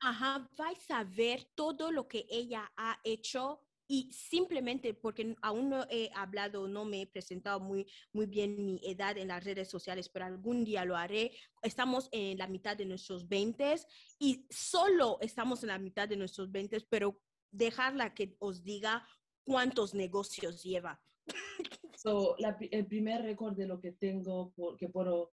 ajá, 0.01 0.49
vais 0.57 0.91
a 0.91 1.03
ver 1.05 1.45
todo 1.55 1.91
lo 1.91 2.07
que 2.07 2.25
ella 2.29 2.69
ha 2.75 2.99
hecho 3.03 3.61
y 3.87 4.11
simplemente 4.11 4.93
porque 4.93 5.35
aún 5.41 5.69
no 5.69 5.87
he 5.89 6.11
hablado, 6.13 6.67
no 6.67 6.83
me 6.83 7.01
he 7.01 7.07
presentado 7.07 7.61
muy, 7.61 7.87
muy 8.11 8.25
bien 8.25 8.63
mi 8.63 8.79
edad 8.83 9.17
en 9.17 9.29
las 9.29 9.43
redes 9.43 9.69
sociales, 9.69 10.09
pero 10.09 10.25
algún 10.25 10.63
día 10.63 10.85
lo 10.85 10.95
haré. 10.95 11.31
Estamos 11.63 12.09
en 12.11 12.37
la 12.37 12.47
mitad 12.47 12.77
de 12.77 12.85
nuestros 12.85 13.27
20 13.27 13.75
y 14.19 14.45
solo 14.49 15.17
estamos 15.21 15.63
en 15.63 15.69
la 15.69 15.79
mitad 15.79 16.07
de 16.07 16.17
nuestros 16.17 16.51
20, 16.51 16.81
pero 16.89 17.19
dejarla 17.51 18.13
que 18.13 18.35
os 18.39 18.63
diga 18.63 19.07
cuántos 19.49 19.95
negocios 19.95 20.63
lleva. 20.63 21.01
So, 21.97 22.37
el 22.71 22.85
primer 22.85 23.23
récord 23.23 23.57
de 23.57 23.67
lo 23.67 23.81
que 23.81 23.91
tengo, 23.91 24.53
que 24.77 24.87
puedo 24.87 25.33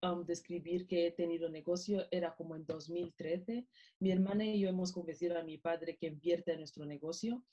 um, 0.00 0.24
describir 0.24 0.86
que 0.86 1.08
he 1.08 1.10
tenido 1.10 1.50
negocio, 1.50 2.06
era 2.10 2.34
como 2.34 2.56
en 2.56 2.64
2013. 2.64 3.66
Mi 4.00 4.12
hermana 4.12 4.46
y 4.46 4.60
yo 4.60 4.70
hemos 4.70 4.92
convencido 4.92 5.38
a 5.38 5.44
mi 5.44 5.58
padre 5.58 5.98
que 5.98 6.06
invierte 6.06 6.52
en 6.52 6.60
nuestro 6.60 6.86
negocio. 6.86 7.44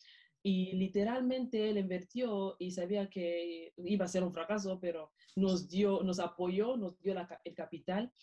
Y 0.41 0.72
literalmente 0.77 1.70
él 1.70 1.77
invirtió 1.77 2.55
y 2.58 2.72
sabía 2.72 3.10
que 3.10 3.74
iba 3.75 4.05
a 4.05 4.08
ser 4.08 4.24
un 4.24 4.32
fracaso, 4.32 4.79
pero 4.79 5.12
nos 5.36 5.67
dio, 5.67 6.01
nos 6.01 6.20
apoyó, 6.20 6.77
nos 6.77 6.98
dio 7.01 7.15
el 7.43 7.55
capital. 7.55 8.13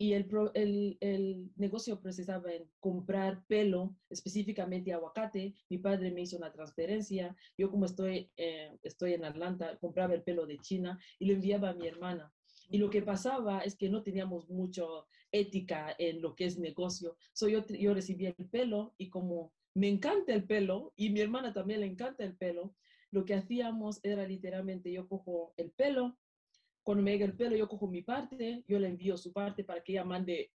Y 0.00 0.12
el, 0.12 0.28
el, 0.54 0.96
el, 1.00 1.50
negocio 1.56 2.00
precisaba 2.00 2.52
en 2.52 2.70
comprar 2.78 3.44
pelo, 3.48 3.96
específicamente 4.08 4.92
aguacate. 4.92 5.54
Mi 5.68 5.78
padre 5.78 6.12
me 6.12 6.22
hizo 6.22 6.36
una 6.36 6.52
transferencia. 6.52 7.36
Yo 7.56 7.70
como 7.70 7.84
estoy, 7.84 8.30
eh, 8.36 8.78
estoy 8.82 9.14
en 9.14 9.24
Atlanta, 9.24 9.76
compraba 9.78 10.14
el 10.14 10.22
pelo 10.22 10.46
de 10.46 10.58
China 10.58 10.98
y 11.18 11.26
lo 11.26 11.34
enviaba 11.34 11.70
a 11.70 11.74
mi 11.74 11.88
hermana. 11.88 12.32
Y 12.70 12.78
lo 12.78 12.90
que 12.90 13.02
pasaba 13.02 13.60
es 13.60 13.76
que 13.76 13.88
no 13.88 14.02
teníamos 14.02 14.48
mucho 14.48 15.06
ética 15.32 15.94
en 15.98 16.22
lo 16.22 16.34
que 16.34 16.44
es 16.44 16.58
negocio. 16.58 17.16
So 17.32 17.48
yo, 17.48 17.66
yo 17.66 17.94
recibí 17.94 18.26
el 18.26 18.34
pelo 18.34 18.94
y 18.98 19.08
como 19.08 19.52
me 19.74 19.88
encanta 19.88 20.34
el 20.34 20.44
pelo 20.44 20.92
y 20.96 21.10
mi 21.10 21.20
hermana 21.20 21.52
también 21.52 21.80
le 21.80 21.86
encanta 21.86 22.24
el 22.24 22.36
pelo, 22.36 22.74
lo 23.10 23.24
que 23.24 23.34
hacíamos 23.34 24.00
era 24.02 24.26
literalmente 24.26 24.92
yo 24.92 25.08
cojo 25.08 25.54
el 25.56 25.70
pelo, 25.70 26.18
cuando 26.88 27.02
me 27.02 27.12
llega 27.12 27.26
el 27.26 27.36
pelo 27.36 27.54
yo 27.54 27.68
cojo 27.68 27.86
mi 27.86 28.00
parte, 28.00 28.64
yo 28.66 28.78
le 28.78 28.88
envío 28.88 29.18
su 29.18 29.30
parte 29.30 29.62
para 29.62 29.82
que 29.82 29.92
ella 29.92 30.04
mande, 30.04 30.54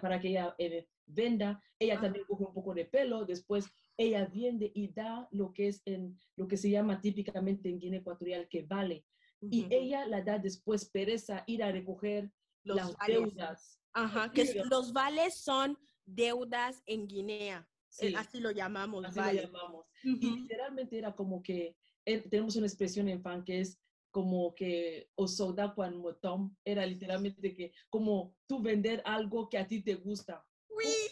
para 0.00 0.18
que 0.18 0.28
ella 0.28 0.54
eh, 0.56 0.88
venda, 1.04 1.62
ella 1.78 2.00
también 2.00 2.24
coge 2.26 2.42
un 2.42 2.54
poco 2.54 2.72
de 2.72 2.86
pelo, 2.86 3.26
después 3.26 3.66
ella 3.98 4.26
vende 4.34 4.72
y 4.74 4.88
da 4.94 5.28
lo 5.30 5.52
que 5.52 5.68
es 5.68 5.82
en 5.84 6.18
lo 6.36 6.48
que 6.48 6.56
se 6.56 6.70
llama 6.70 7.02
típicamente 7.02 7.68
en 7.68 7.78
Guinea 7.78 8.00
Ecuatorial 8.00 8.48
que 8.48 8.62
vale. 8.62 9.04
Y 9.42 9.66
ella 9.68 10.06
la 10.06 10.22
da 10.22 10.38
después 10.38 10.88
pereza 10.88 11.44
ir 11.46 11.62
a 11.62 11.70
recoger 11.70 12.32
los 12.62 12.78
las 12.78 12.96
deudas. 13.06 13.78
Ajá, 13.92 14.32
que 14.32 14.62
los 14.70 14.90
vales 14.94 15.42
son 15.42 15.76
deudas 16.06 16.82
en 16.86 17.06
Guinea. 17.06 17.68
Eh, 18.00 18.14
así 18.16 18.40
lo 18.40 18.52
llamamos. 18.52 19.04
Así 19.04 19.20
lo 19.20 19.42
llamamos. 19.42 19.86
Y 20.02 20.30
literalmente 20.30 20.96
era 20.96 21.14
como 21.14 21.42
que 21.42 21.76
eh, 22.06 22.20
tenemos 22.30 22.56
una 22.56 22.66
expresión 22.66 23.10
en 23.10 23.20
fan 23.20 23.44
que 23.44 23.60
es 23.60 23.78
como 24.14 24.54
que 24.54 25.10
o 25.16 25.26
soda 25.26 25.74
cuando 25.74 25.98
motom 25.98 26.54
era 26.64 26.86
literalmente 26.86 27.52
que 27.52 27.72
como 27.90 28.36
tú 28.46 28.62
vender 28.62 29.02
algo 29.04 29.48
que 29.48 29.58
a 29.58 29.66
ti 29.66 29.82
te 29.82 29.96
gusta. 29.96 30.46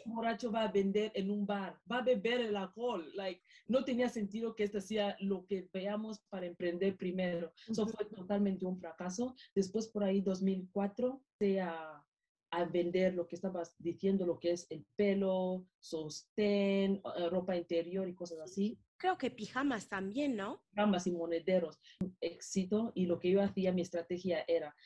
Un 0.06 0.14
borracho 0.14 0.52
va 0.52 0.64
a 0.64 0.72
vender 0.72 1.10
en 1.14 1.28
un 1.30 1.44
bar, 1.44 1.80
va 1.90 1.98
a 1.98 2.02
beber 2.02 2.40
el 2.42 2.56
alcohol. 2.56 3.10
Like, 3.14 3.42
no 3.66 3.84
tenía 3.84 4.08
sentido 4.08 4.54
que 4.54 4.64
esto 4.64 4.80
sea 4.80 5.16
lo 5.18 5.46
que 5.46 5.68
veamos 5.72 6.20
para 6.30 6.46
emprender 6.46 6.96
primero. 6.96 7.52
Eso 7.68 7.86
fue 7.88 8.04
totalmente 8.04 8.66
un 8.66 8.78
fracaso. 8.78 9.34
Después, 9.54 9.88
por 9.88 10.04
ahí, 10.04 10.20
2004, 10.20 11.20
sea 11.38 12.04
a 12.52 12.64
vender 12.66 13.14
lo 13.14 13.26
que 13.26 13.36
estabas 13.36 13.74
diciendo, 13.78 14.26
lo 14.26 14.38
que 14.38 14.52
es 14.52 14.66
el 14.70 14.84
pelo, 14.94 15.66
sostén, 15.80 17.02
eh, 17.16 17.30
ropa 17.30 17.56
interior 17.56 18.08
y 18.08 18.14
cosas 18.14 18.40
así. 18.40 18.78
Creo 19.02 19.18
que 19.18 19.32
pijamas 19.32 19.88
también, 19.88 20.36
¿no? 20.36 20.62
Pijamas 20.70 21.08
y 21.08 21.10
monederos. 21.10 21.80
Éxito 22.20 22.92
y 22.94 23.06
lo 23.06 23.18
que 23.18 23.32
yo 23.32 23.42
hacía, 23.42 23.72
mi 23.72 23.82
estrategia 23.82 24.44
era 24.46 24.76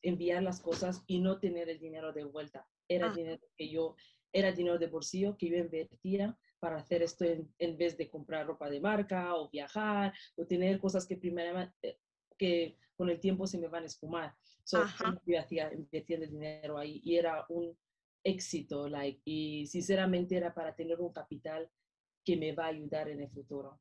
enviar 0.00 0.42
las 0.42 0.60
cosas 0.60 1.04
y 1.06 1.20
no 1.20 1.38
tener 1.38 1.68
el 1.68 1.78
dinero 1.78 2.10
de 2.14 2.24
vuelta. 2.24 2.66
Era 2.88 3.10
ah. 3.10 3.14
dinero 3.14 3.42
que 3.58 3.68
yo, 3.68 3.96
era 4.32 4.50
dinero 4.50 4.78
de 4.78 4.86
bolsillo 4.86 5.36
que 5.36 5.50
yo 5.50 5.58
invertía 5.58 6.38
para 6.58 6.78
hacer 6.78 7.02
esto 7.02 7.26
en, 7.26 7.52
en, 7.58 7.76
vez 7.76 7.98
de 7.98 8.08
comprar 8.08 8.46
ropa 8.46 8.70
de 8.70 8.80
marca 8.80 9.36
o 9.36 9.50
viajar 9.50 10.14
o 10.36 10.46
tener 10.46 10.80
cosas 10.80 11.06
que 11.06 11.18
primero 11.18 11.70
eh, 11.82 11.98
que 12.38 12.78
con 12.96 13.10
el 13.10 13.20
tiempo 13.20 13.46
se 13.46 13.58
me 13.58 13.68
van 13.68 13.82
a 13.82 13.88
esfumar. 13.88 14.34
So, 14.64 14.86
yo 15.26 15.38
hacía 15.38 15.70
invirtiendo 15.70 16.26
dinero 16.26 16.78
ahí 16.78 17.02
y 17.04 17.16
era 17.16 17.44
un 17.50 17.76
éxito, 18.24 18.88
like, 18.88 19.20
y 19.26 19.66
sinceramente 19.66 20.34
era 20.34 20.54
para 20.54 20.74
tener 20.74 20.98
un 20.98 21.12
capital 21.12 21.70
que 22.24 22.36
me 22.36 22.52
va 22.52 22.64
a 22.64 22.68
ayudar 22.68 23.08
en 23.08 23.20
el 23.20 23.30
futuro. 23.30 23.80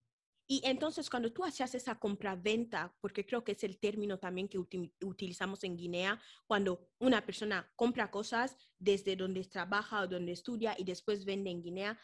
Y 0.51 0.61
entonces 0.65 1.11
cuando 1.11 1.31
tú 1.31 1.43
hacías 1.43 1.75
esa 1.75 1.99
compra-venta, 1.99 2.95
porque 3.01 3.23
creo 3.23 3.43
que 3.43 3.51
es 3.51 3.63
el 3.63 3.77
término 3.77 4.17
también 4.17 4.47
que 4.47 4.57
utilizamos 4.57 5.63
en 5.63 5.77
Guinea, 5.77 6.19
cuando 6.47 6.89
una 6.97 7.23
persona 7.23 7.71
compra 7.75 8.09
cosas 8.09 8.57
desde 8.79 9.15
donde 9.15 9.43
trabaja 9.45 10.01
o 10.01 10.07
donde 10.07 10.31
estudia 10.31 10.73
y 10.75 10.85
después 10.85 11.23
vende 11.23 11.51
en 11.51 11.61
Guinea, 11.61 11.99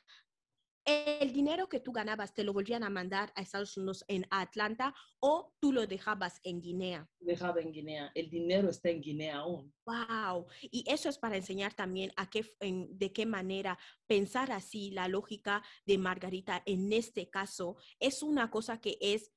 el 0.85 1.33
dinero 1.33 1.67
que 1.67 1.79
tú 1.79 1.91
ganabas 1.91 2.33
te 2.33 2.43
lo 2.43 2.53
volvían 2.53 2.83
a 2.83 2.89
mandar 2.89 3.31
a 3.35 3.41
Estados 3.41 3.75
Unidos 3.77 4.05
en 4.07 4.25
Atlanta 4.29 4.93
o 5.19 5.53
tú 5.59 5.71
lo 5.71 5.87
dejabas 5.87 6.39
en 6.43 6.61
Guinea. 6.61 7.09
Dejaba 7.19 7.61
en 7.61 7.71
Guinea. 7.71 8.11
El 8.13 8.29
dinero 8.29 8.69
está 8.69 8.89
en 8.89 9.01
Guinea 9.01 9.37
aún. 9.37 9.73
Wow. 9.85 10.47
Y 10.61 10.83
eso 10.87 11.09
es 11.09 11.17
para 11.17 11.37
enseñar 11.37 11.73
también 11.73 12.11
a 12.15 12.29
qué, 12.29 12.45
de 12.59 13.13
qué 13.13 13.25
manera 13.25 13.79
pensar 14.07 14.51
así 14.51 14.91
la 14.91 15.07
lógica 15.07 15.63
de 15.85 15.97
Margarita 15.97 16.61
en 16.65 16.93
este 16.93 17.29
caso 17.29 17.77
es 17.99 18.21
una 18.21 18.51
cosa 18.51 18.79
que 18.79 18.97
es 19.01 19.31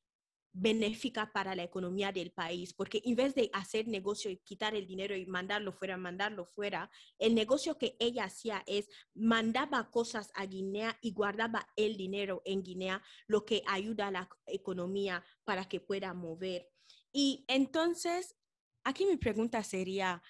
benéfica 0.53 1.33
para 1.33 1.55
la 1.55 1.63
economía 1.63 2.13
del 2.13 2.33
país, 2.33 2.73
porque 2.73 3.01
en 3.05 3.17
vez 3.17 3.35
de 3.35 3.51
hacer 3.53 3.87
negocio 3.87 4.31
y 4.31 4.39
quitar 4.39 4.75
el 4.75 4.87
dinero 4.87 5.17
y 5.17 5.27
mandarlo 5.27 5.73
fuera, 5.73 5.97
mandarlo 5.97 6.47
fuera, 6.47 6.91
el 7.19 7.35
negocio 7.35 7.79
que 7.79 7.97
ella 7.99 8.25
hacía 8.25 8.63
es 8.67 8.89
mandaba 9.15 9.91
cosas 9.91 10.31
a 10.35 10.47
Guinea 10.47 10.99
y 11.01 11.13
guardaba 11.13 11.69
el 11.77 11.97
dinero 11.97 12.43
en 12.45 12.63
Guinea, 12.63 13.03
lo 13.27 13.45
que 13.45 13.63
ayuda 13.67 14.09
a 14.09 14.11
la 14.11 14.29
economía 14.47 15.25
para 15.45 15.69
que 15.69 15.81
pueda 15.81 16.15
mover. 16.15 16.71
Y 17.13 17.45
entonces, 17.49 18.37
aquí 18.85 19.07
mi 19.07 19.17
pregunta 19.17 19.63
sería, 19.63 20.23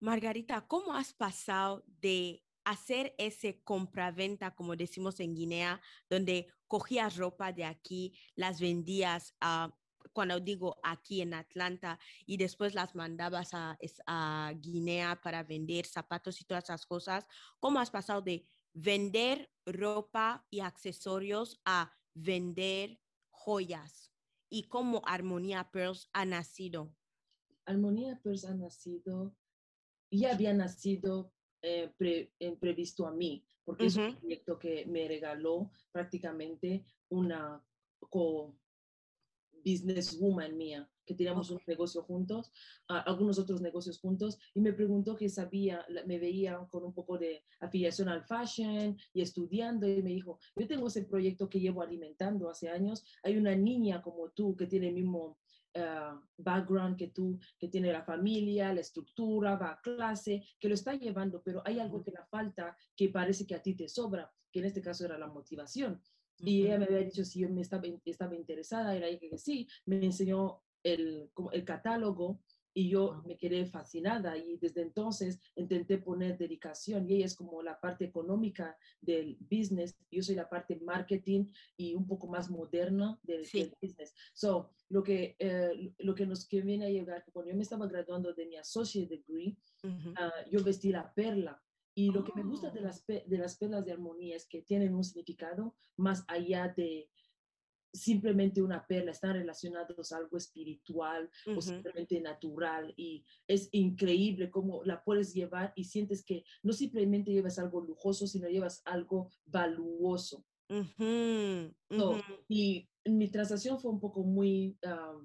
Margarita, 0.00 0.66
¿cómo 0.66 0.94
has 0.94 1.12
pasado 1.12 1.84
de 1.86 2.42
hacer 2.70 3.14
ese 3.18 3.60
compraventa, 3.64 4.54
como 4.54 4.76
decimos 4.76 5.18
en 5.18 5.34
Guinea, 5.34 5.80
donde 6.08 6.46
cogías 6.68 7.16
ropa 7.16 7.52
de 7.52 7.64
aquí, 7.64 8.14
las 8.36 8.60
vendías 8.60 9.34
a 9.40 9.74
cuando 10.12 10.40
digo 10.40 10.78
aquí 10.82 11.20
en 11.20 11.34
Atlanta, 11.34 11.98
y 12.26 12.36
después 12.36 12.74
las 12.74 12.94
mandabas 12.94 13.50
a, 13.52 14.52
Guinea 14.56 15.20
para 15.20 15.42
vender 15.42 15.84
zapatos 15.84 16.40
y 16.40 16.44
todas 16.44 16.64
esas 16.64 16.86
cosas, 16.86 17.26
¿cómo 17.58 17.80
has 17.80 17.90
pasado 17.90 18.22
de 18.22 18.46
vender 18.72 19.50
ropa 19.66 20.46
y 20.48 20.60
accesorios 20.60 21.60
a 21.64 21.92
vender 22.14 23.00
joyas? 23.30 24.12
¿Y 24.48 24.68
cómo 24.68 25.02
Armonía 25.06 25.70
Pearls 25.70 26.08
ha 26.12 26.24
nacido? 26.24 26.96
Armonía 27.66 28.20
Pearls 28.22 28.44
ha 28.44 28.54
nacido, 28.54 29.36
ya 30.10 30.32
había 30.32 30.54
nacido 30.54 31.32
eh, 31.62 31.92
previsto 32.58 33.06
a 33.06 33.12
mí, 33.12 33.44
porque 33.64 33.86
es 33.86 33.96
un 33.96 34.16
proyecto 34.16 34.58
que 34.58 34.86
me 34.86 35.06
regaló 35.06 35.70
prácticamente 35.92 36.84
una 37.08 37.62
co 38.08 38.54
businesswoman 39.64 40.56
mía, 40.56 40.88
que 41.04 41.14
teníamos 41.14 41.50
un 41.50 41.60
negocio 41.66 42.02
juntos, 42.02 42.50
algunos 42.86 43.38
otros 43.38 43.60
negocios 43.60 43.98
juntos, 43.98 44.38
y 44.54 44.60
me 44.60 44.72
preguntó 44.72 45.16
que 45.16 45.28
sabía, 45.28 45.84
me 46.06 46.18
veía 46.18 46.58
con 46.70 46.84
un 46.84 46.94
poco 46.94 47.18
de 47.18 47.44
afiliación 47.60 48.08
al 48.08 48.24
fashion 48.24 48.96
y 49.12 49.20
estudiando, 49.20 49.86
y 49.88 50.02
me 50.02 50.10
dijo, 50.10 50.38
yo 50.56 50.66
tengo 50.66 50.86
ese 50.86 51.04
proyecto 51.04 51.48
que 51.48 51.60
llevo 51.60 51.82
alimentando 51.82 52.48
hace 52.48 52.68
años, 52.68 53.04
hay 53.22 53.36
una 53.36 53.54
niña 53.54 54.02
como 54.02 54.30
tú 54.30 54.56
que 54.56 54.66
tiene 54.66 54.88
el 54.88 54.94
mismo 54.94 55.38
Uh, 55.72 56.18
background 56.36 56.96
que 56.96 57.08
tú, 57.08 57.38
que 57.56 57.68
tiene 57.68 57.92
la 57.92 58.02
familia, 58.02 58.74
la 58.74 58.80
estructura, 58.80 59.54
va 59.54 59.70
a 59.70 59.80
clase, 59.80 60.42
que 60.58 60.68
lo 60.68 60.74
está 60.74 60.94
llevando, 60.94 61.40
pero 61.44 61.62
hay 61.64 61.78
algo 61.78 62.02
que 62.02 62.10
le 62.10 62.18
falta 62.28 62.76
que 62.96 63.08
parece 63.10 63.46
que 63.46 63.54
a 63.54 63.62
ti 63.62 63.76
te 63.76 63.88
sobra, 63.88 64.28
que 64.50 64.58
en 64.58 64.64
este 64.64 64.82
caso 64.82 65.04
era 65.04 65.16
la 65.16 65.28
motivación. 65.28 66.02
Y 66.38 66.62
ella 66.62 66.78
me 66.78 66.86
había 66.86 66.98
dicho 66.98 67.24
si 67.24 67.38
yo 67.38 67.48
me 67.50 67.60
estaba, 67.60 67.84
estaba 68.04 68.34
interesada, 68.34 68.96
era 68.96 69.06
ella 69.06 69.20
que 69.20 69.38
sí, 69.38 69.68
me 69.86 70.04
enseñó 70.04 70.60
el, 70.82 71.30
el 71.52 71.64
catálogo 71.64 72.40
y 72.72 72.88
yo 72.88 73.22
me 73.26 73.36
quedé 73.36 73.66
fascinada 73.66 74.36
y 74.36 74.56
desde 74.56 74.82
entonces 74.82 75.40
intenté 75.56 75.98
poner 75.98 76.38
dedicación 76.38 77.08
y 77.08 77.16
ella 77.16 77.26
es 77.26 77.34
como 77.34 77.62
la 77.62 77.80
parte 77.80 78.04
económica 78.04 78.76
del 79.00 79.36
business, 79.50 79.96
yo 80.10 80.22
soy 80.22 80.36
la 80.36 80.48
parte 80.48 80.76
marketing 80.76 81.46
y 81.76 81.94
un 81.94 82.06
poco 82.06 82.28
más 82.28 82.50
moderna 82.50 83.18
del, 83.22 83.46
business. 83.80 84.14
So, 84.32 84.70
lo 84.88 85.02
que, 85.02 85.36
eh, 85.38 85.92
lo 85.98 86.14
que 86.14 86.26
nos 86.26 86.46
que 86.46 86.60
viene 86.62 86.86
a 86.86 86.90
llegar, 86.90 87.24
cuando 87.32 87.50
yo 87.50 87.56
me 87.56 87.62
estaba 87.62 87.86
graduando 87.86 88.32
de 88.32 88.46
mi 88.46 88.56
associate 88.56 89.08
degree, 89.08 89.56
ah, 90.16 90.32
yo 90.50 90.62
vestí 90.62 90.90
la 90.90 91.12
perla. 91.12 91.62
Y 91.94 92.12
lo 92.12 92.24
que 92.24 92.32
me 92.34 92.44
gusta 92.44 92.70
de 92.70 92.80
oh. 92.80 92.84
las, 92.84 93.04
de 93.06 93.38
las 93.38 93.56
perlas 93.56 93.84
de 93.84 93.92
armonía 93.92 94.36
es 94.36 94.46
que 94.46 94.62
tienen 94.62 94.94
un 94.94 95.04
significado 95.04 95.74
más 95.96 96.24
allá 96.28 96.72
de, 96.76 97.10
simplemente 97.92 98.62
una 98.62 98.86
perla, 98.86 99.10
están 99.10 99.34
relacionados 99.34 100.12
a 100.12 100.18
algo 100.18 100.36
espiritual 100.36 101.30
o 101.56 101.60
simplemente 101.60 102.20
natural 102.20 102.92
y 102.96 103.24
es 103.46 103.68
increíble 103.72 104.50
cómo 104.50 104.82
la 104.84 105.02
puedes 105.02 105.34
llevar 105.34 105.72
y 105.74 105.84
sientes 105.84 106.24
que 106.24 106.44
no 106.62 106.72
simplemente 106.72 107.32
llevas 107.32 107.58
algo 107.58 107.80
lujoso, 107.80 108.26
sino 108.26 108.48
llevas 108.48 108.82
algo 108.84 109.30
valuoso. 109.46 110.44
y 112.48 112.88
mi 113.04 113.28
transacción 113.28 113.80
fue 113.80 113.90
un 113.90 114.00
poco 114.00 114.22
muy, 114.22 114.78
ah, 114.84 115.18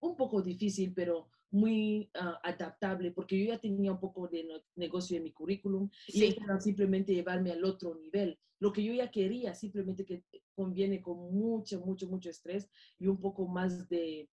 un 0.00 0.16
poco 0.16 0.42
difícil, 0.42 0.92
pero 0.92 1.30
muy 1.50 2.10
ah, 2.14 2.40
adaptable 2.44 3.10
porque 3.12 3.38
yo 3.38 3.52
ya 3.52 3.58
tenía 3.58 3.92
un 3.92 4.00
poco 4.00 4.28
de 4.28 4.46
negocio 4.76 5.16
en 5.16 5.24
mi 5.24 5.32
currículum 5.32 5.90
y 6.06 6.24
era 6.24 6.60
simplemente 6.60 7.14
llevarme 7.14 7.52
al 7.52 7.64
otro 7.64 7.94
nivel. 7.94 8.38
Lo 8.58 8.72
que 8.72 8.84
yo 8.84 8.92
ya 8.92 9.10
quería, 9.10 9.54
simplemente 9.54 10.04
que 10.04 10.24
conviene 10.54 11.00
con 11.00 11.16
mucho, 11.32 11.80
mucho, 11.80 12.06
mucho 12.06 12.30
estrés 12.30 12.68
y 12.98 13.06
un 13.06 13.18
poco 13.20 13.48
más 13.48 13.88
de, 13.88 14.28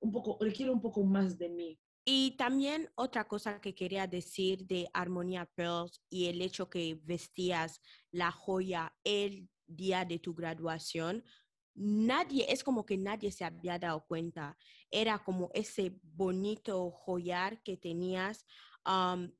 un 0.00 0.12
poco, 0.12 0.38
requiere 0.40 0.70
un 0.70 0.82
poco 0.82 1.02
más 1.02 1.38
de 1.38 1.48
mí. 1.48 1.80
Y 2.06 2.32
también 2.32 2.90
otra 2.96 3.26
cosa 3.26 3.60
que 3.62 3.74
quería 3.74 4.06
decir 4.06 4.66
de 4.66 4.90
Armonía 4.92 5.46
Pearls 5.54 6.02
y 6.10 6.26
el 6.26 6.42
hecho 6.42 6.68
que 6.68 7.00
vestías 7.02 7.80
la 8.10 8.30
joya 8.30 8.94
el 9.04 9.48
día 9.66 10.04
de 10.04 10.18
tu 10.18 10.34
graduación, 10.34 11.24
nadie, 11.74 12.46
es 12.48 12.64
como 12.64 12.86
que 12.86 12.96
nadie 12.96 13.30
se 13.30 13.44
había 13.44 13.78
dado 13.78 14.04
cuenta. 14.06 14.56
Era 14.90 15.18
como 15.18 15.50
ese 15.54 15.98
bonito 16.02 16.90
joyar 16.90 17.62
que 17.62 17.76
tenías. 17.76 18.46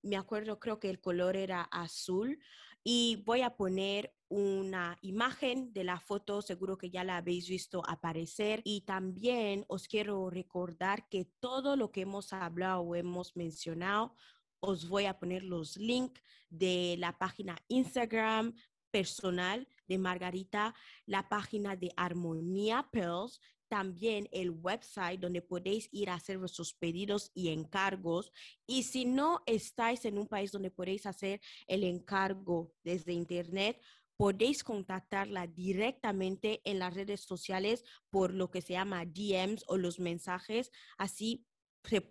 me 0.03 0.17
acuerdo, 0.17 0.59
creo 0.59 0.81
que 0.81 0.91
el 0.91 1.01
color 1.01 1.37
era 1.37 1.63
azul 1.63 2.39
y 2.83 3.23
voy 3.25 3.41
a 3.41 3.57
poner 3.57 4.15
una 4.29 4.99
imagen 5.01 5.73
de 5.73 5.85
la 5.85 6.01
foto, 6.01 6.43
seguro 6.43 6.77
que 6.77 6.91
ya 6.91 7.05
la 7.05 7.19
habéis 7.19 7.49
visto 7.49 7.83
aparecer. 7.89 8.61
Y 8.65 8.83
también 8.83 9.65
os 9.69 9.89
quiero 9.89 10.29
recordar 10.29 11.09
que 11.09 11.27
todo 11.41 11.77
lo 11.77 11.93
que 11.93 12.03
hemos 12.03 12.33
hablado 12.33 12.81
o 12.81 12.95
hemos 12.95 13.37
mencionado, 13.37 14.15
os 14.61 14.89
voy 14.89 15.07
a 15.07 15.19
poner 15.19 15.45
los 15.45 15.77
links 15.77 16.23
de 16.49 16.97
la 16.99 17.17
página 17.19 17.57
Instagram 17.69 18.55
personal 18.91 19.69
de 19.89 19.99
Margarita, 19.99 20.75
la 21.07 21.29
página 21.29 21.77
de 21.77 21.91
Armonía 21.97 22.89
Pearls, 22.91 23.41
también 23.69 24.29
el 24.31 24.51
website 24.51 25.21
donde 25.21 25.43
podéis 25.43 25.89
ir 25.91 26.11
a 26.11 26.15
hacer 26.15 26.39
vuestros 26.39 26.75
pedidos 26.75 27.31
y 27.35 27.49
encargos. 27.49 28.31
Y 28.67 28.85
si 28.85 29.05
no 29.05 29.41
estáis 29.47 30.05
en 30.05 30.19
un 30.19 30.29
país 30.29 30.53
donde 30.53 30.71
podéis 30.71 31.07
hacer 31.07 31.41
el 31.67 31.83
encargo 31.83 32.73
desde 32.85 33.13
internet, 33.13 33.81
podéis 34.17 34.63
contactarla 34.63 35.47
directamente 35.47 36.61
en 36.65 36.79
las 36.79 36.95
redes 36.95 37.23
sociales 37.23 37.85
por 38.11 38.33
lo 38.33 38.51
que 38.51 38.63
se 38.63 38.75
llama 38.75 39.05
DMs 39.05 39.65
o 39.67 39.77
los 39.77 39.99
mensajes. 39.99 40.71
Así 40.99 41.45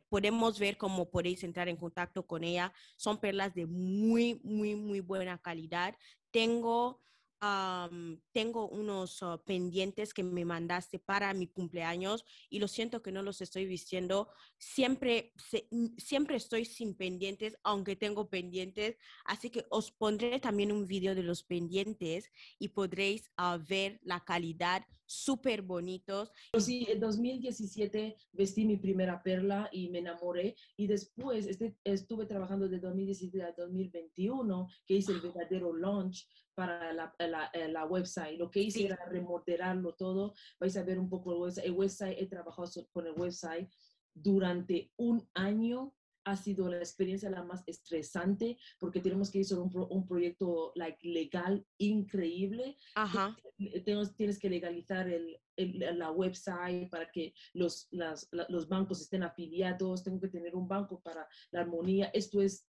podemos 0.09 0.59
ver 0.59 0.77
cómo 0.77 1.09
podéis 1.09 1.43
entrar 1.43 1.69
en 1.69 1.77
contacto 1.77 2.27
con 2.27 2.43
ella. 2.43 2.73
Son 2.97 3.19
perlas 3.19 3.53
de 3.53 3.65
muy, 3.65 4.39
muy, 4.43 4.75
muy 4.75 4.99
buena 4.99 5.37
calidad. 5.37 5.95
Tengo 6.31 7.01
tengo 8.31 8.69
unos 8.69 9.21
ah, 9.21 9.41
pendientes 9.45 10.13
que 10.13 10.23
me 10.23 10.45
mandaste 10.45 10.99
para 10.99 11.33
mi 11.33 11.47
cumpleaños 11.47 12.23
y 12.49 12.59
lo 12.59 12.67
siento 12.67 13.01
que 13.01 13.11
no 13.11 13.21
los 13.21 13.41
estoy 13.41 13.65
vistiendo. 13.65 14.29
Siempre, 14.57 15.33
siempre 15.97 16.37
estoy 16.37 16.65
sin 16.65 16.95
pendientes, 16.95 17.57
aunque 17.63 17.95
tengo 17.95 18.29
pendientes. 18.29 18.97
Así 19.25 19.49
que 19.49 19.65
os 19.69 19.91
pondré 19.91 20.39
también 20.39 20.71
un 20.71 20.87
video 20.87 21.15
de 21.15 21.23
los 21.23 21.43
pendientes 21.43 22.31
y 22.59 22.69
podréis 22.69 23.31
ah, 23.37 23.57
ver 23.57 23.99
la 24.03 24.23
calidad 24.23 24.85
súper 25.13 25.61
bonitos. 25.61 26.31
Sí, 26.57 26.87
en 26.89 26.99
2017 26.99 28.17
vestí 28.31 28.65
mi 28.65 28.77
primera 28.77 29.21
perla 29.21 29.69
y 29.71 29.89
me 29.89 29.99
enamoré 29.99 30.55
y 30.75 30.87
después 30.87 31.45
este, 31.45 31.77
estuve 31.83 32.25
trabajando 32.25 32.67
de 32.67 32.79
2017 32.79 33.43
a 33.43 33.53
2021 33.53 34.67
que 34.85 34.95
hice 34.95 35.11
el 35.11 35.21
verdadero 35.21 35.73
launch 35.75 36.27
para 36.55 36.93
la, 36.93 37.13
la, 37.19 37.49
eh, 37.53 37.67
la, 37.67 37.85
website. 37.85 38.37
Lo 38.37 38.49
que 38.49 38.61
hice 38.61 38.85
era 38.85 38.97
remodelarlo 39.05 39.93
todo. 39.95 40.33
Vais 40.59 40.75
a 40.77 40.83
ver 40.83 40.99
un 40.99 41.09
poco 41.09 41.33
el 41.33 41.39
website. 41.39 41.65
El 41.65 41.73
website, 41.73 42.17
he 42.19 42.27
trabajado 42.27 42.69
con 42.91 43.07
el 43.07 43.13
website 43.13 43.69
durante 44.13 44.91
un 44.97 45.27
año. 45.33 45.93
Ha 46.25 46.35
sido 46.37 46.69
la 46.69 46.77
experiencia 46.77 47.29
la 47.29 47.43
más 47.43 47.63
estresante 47.67 48.57
porque 48.79 49.01
tenemos 49.01 49.29
que 49.29 49.41
hacer 49.41 49.59
un, 49.59 49.71
un 49.89 50.05
proyecto 50.05 50.71
like, 50.75 51.05
legal 51.07 51.65
increíble. 51.77 52.77
Ajá. 52.95 53.37
Tienes, 53.57 54.15
tienes 54.15 54.39
que 54.39 54.49
legalizar 54.49 55.07
el, 55.09 55.37
el, 55.55 55.97
la 55.97 56.11
website 56.11 56.89
para 56.89 57.11
que 57.11 57.33
los, 57.53 57.87
las, 57.91 58.29
los 58.31 58.67
bancos 58.67 59.01
estén 59.01 59.23
afiliados. 59.23 60.03
Tengo 60.03 60.19
que 60.19 60.29
tener 60.29 60.55
un 60.55 60.67
banco 60.67 61.01
para 61.01 61.27
la 61.51 61.61
armonía. 61.61 62.09
Esto 62.13 62.41
es 62.41 62.67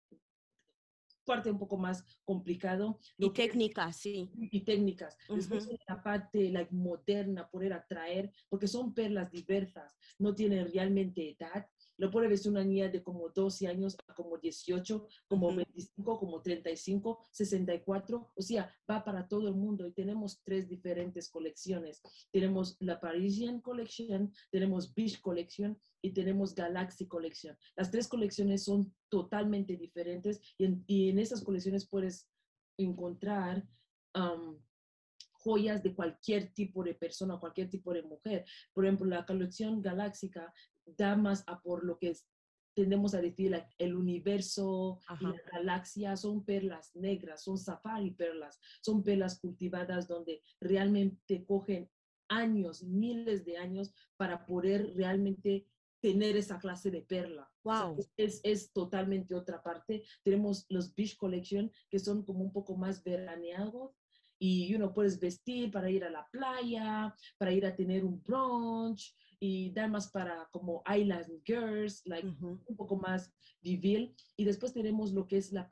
parte 1.25 1.51
un 1.51 1.59
poco 1.59 1.77
más 1.77 2.03
complicado. 2.25 2.99
Y 3.19 3.31
técnicas, 3.31 3.99
sí. 3.99 4.31
Y 4.35 4.63
técnicas. 4.63 5.15
Después 5.29 5.69
la 5.87 6.03
parte 6.03 6.51
like, 6.51 6.75
moderna, 6.75 7.47
poder 7.51 7.75
atraer, 7.75 8.33
porque 8.49 8.67
son 8.67 8.95
perlas 8.95 9.31
diversas, 9.31 9.95
no 10.19 10.35
tienen 10.35 10.73
realmente 10.73 11.37
edad, 11.39 11.69
lo 11.99 12.11
puede 12.11 12.29
ver 12.29 12.39
una 12.47 12.65
niña 12.65 12.89
de 12.89 13.03
como 13.03 13.29
12 13.29 13.67
años 13.67 13.97
a 14.07 14.15
como 14.15 14.39
18, 14.39 15.07
como 15.27 15.55
25, 15.55 16.19
como 16.19 16.41
35, 16.41 17.19
64, 17.33 18.33
o 18.35 18.43
sea, 18.43 18.73
va 18.89 19.05
para 19.05 19.27
todo 19.27 19.49
el 19.49 19.55
mundo 19.55 19.87
y 19.87 19.93
tenemos 19.93 20.41
tres 20.43 20.69
diferentes 20.69 21.29
colecciones. 21.29 22.01
Tenemos 22.31 22.77
la 22.81 23.01
Parisian 23.01 23.61
Collection, 23.61 24.33
tenemos 24.51 24.95
Beach 24.95 25.21
Collection 25.21 25.79
y 26.01 26.13
tenemos 26.13 26.55
Galaxy 26.55 27.07
Collection. 27.07 27.57
Las 27.77 27.91
tres 27.91 28.07
colecciones 28.07 28.65
son 28.65 28.95
totalmente 29.09 29.77
diferentes 29.77 30.41
y 30.57 30.65
en, 30.65 30.85
y 30.87 31.11
en 31.11 31.19
esas 31.19 31.43
colecciones 31.43 31.89
puedes 31.89 32.29
encontrar 32.79 33.67
joyas 35.33 35.83
de 35.83 35.95
cualquier 35.95 36.53
tipo 36.53 36.83
de 36.83 36.95
persona, 36.95 37.39
cualquier 37.39 37.71
tipo 37.71 37.93
de 37.93 38.03
mujer. 38.03 38.45
Por 38.73 38.85
ejemplo, 38.85 39.07
la 39.07 39.25
colección 39.25 39.81
galáctica 39.81 40.53
da 40.97 41.17
más 41.17 41.45
a 41.47 41.61
por 41.61 41.85
lo 41.85 41.99
que 41.99 42.15
tendemos 42.75 43.15
a 43.15 43.21
decir 43.21 43.61
el 43.79 43.97
universo 43.97 45.01
y 45.21 45.25
la 45.25 45.43
galaxia 45.51 46.17
son 46.17 46.45
perlas 46.45 46.95
negras, 46.95 47.43
son 47.43 47.59
safari 47.59 48.13
perlas, 48.13 48.61
son 48.83 49.03
perlas 49.03 49.41
cultivadas 49.41 50.07
donde 50.07 50.43
realmente 50.61 51.45
cogen 51.45 51.91
años, 52.29 52.85
miles 52.85 53.45
de 53.45 53.57
años 53.57 53.93
para 54.17 54.47
poder 54.47 54.95
realmente 54.95 55.67
tener 56.01 56.37
esa 56.37 56.61
clase 56.61 56.91
de 56.91 57.03
perla. 57.03 57.51
Wow. 57.65 57.97
es, 58.17 58.41
es, 58.45 58.73
totalmente 58.73 59.35
otra 59.35 59.61
parte. 59.61 60.05
Tenemos 60.23 60.65
los 60.69 60.95
Beach 60.95 61.17
Collection, 61.17 61.73
que 61.91 61.99
son 61.99 62.25
como 62.25 62.45
un 62.45 62.53
poco 62.53 62.77
más 62.77 63.03
veraneados 63.03 63.99
y 64.39 64.73
uno 64.75 64.95
puedes 64.95 65.19
vestir 65.19 65.71
para 65.71 65.91
ir 65.91 66.05
a 66.05 66.11
la 66.11 66.29
playa, 66.31 67.15
para 67.39 67.53
ir 67.53 67.67
a 67.67 67.75
tener 67.75 68.05
un 68.05 68.23
brunch, 68.23 69.17
y 69.41 69.73
más 69.89 70.11
para 70.11 70.49
como 70.51 70.83
Island 70.89 71.43
Girls, 71.45 72.03
like 72.07 72.27
un 72.27 72.77
poco 72.77 72.97
más 72.97 73.33
vivir. 73.61 74.15
Y 74.37 74.45
después 74.45 74.73
tenemos 74.73 75.13
lo 75.13 75.27
que 75.27 75.37
es 75.37 75.53
la 75.53 75.69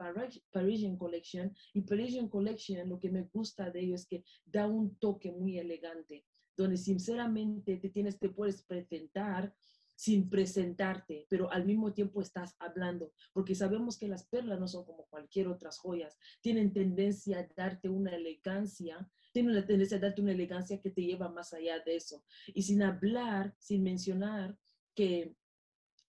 Parisian 0.52 0.96
Collection. 0.96 1.52
Y 1.72 1.82
Parisian 1.82 2.28
Collection, 2.28 2.88
lo 2.88 3.00
que 3.00 3.10
me 3.10 3.22
gusta 3.32 3.70
de 3.70 3.80
ello 3.80 3.94
es 3.94 4.06
que 4.06 4.24
da 4.44 4.66
un 4.66 4.96
toque 4.96 5.32
muy 5.32 5.58
elegante, 5.58 6.24
donde 6.56 6.76
sinceramente 6.76 7.76
te 7.76 7.90
tienes, 7.90 8.18
te 8.18 8.28
puedes 8.28 8.62
presentar 8.62 9.52
sin 9.96 10.30
presentarte, 10.30 11.26
pero 11.28 11.50
al 11.50 11.64
mismo 11.64 11.92
tiempo 11.92 12.20
estás 12.20 12.54
hablando, 12.60 13.12
porque 13.32 13.54
sabemos 13.54 13.98
que 13.98 14.08
las 14.08 14.28
perlas 14.28 14.60
no 14.60 14.68
son 14.68 14.84
como 14.84 15.06
cualquier 15.06 15.48
otras 15.48 15.78
joyas, 15.78 16.16
tienen 16.40 16.72
tendencia 16.72 17.40
a 17.40 17.48
darte 17.56 17.88
una 17.88 18.14
elegancia 18.14 19.10
tiene 19.36 19.52
la 19.52 19.66
tendencia 19.66 19.98
a 19.98 20.00
darte 20.00 20.22
una 20.22 20.32
elegancia 20.32 20.80
que 20.80 20.88
te 20.88 21.02
lleva 21.02 21.28
más 21.28 21.52
allá 21.52 21.78
de 21.80 21.96
eso. 21.96 22.24
Y 22.54 22.62
sin 22.62 22.82
hablar, 22.82 23.54
sin 23.58 23.82
mencionar 23.82 24.56
que 24.94 25.36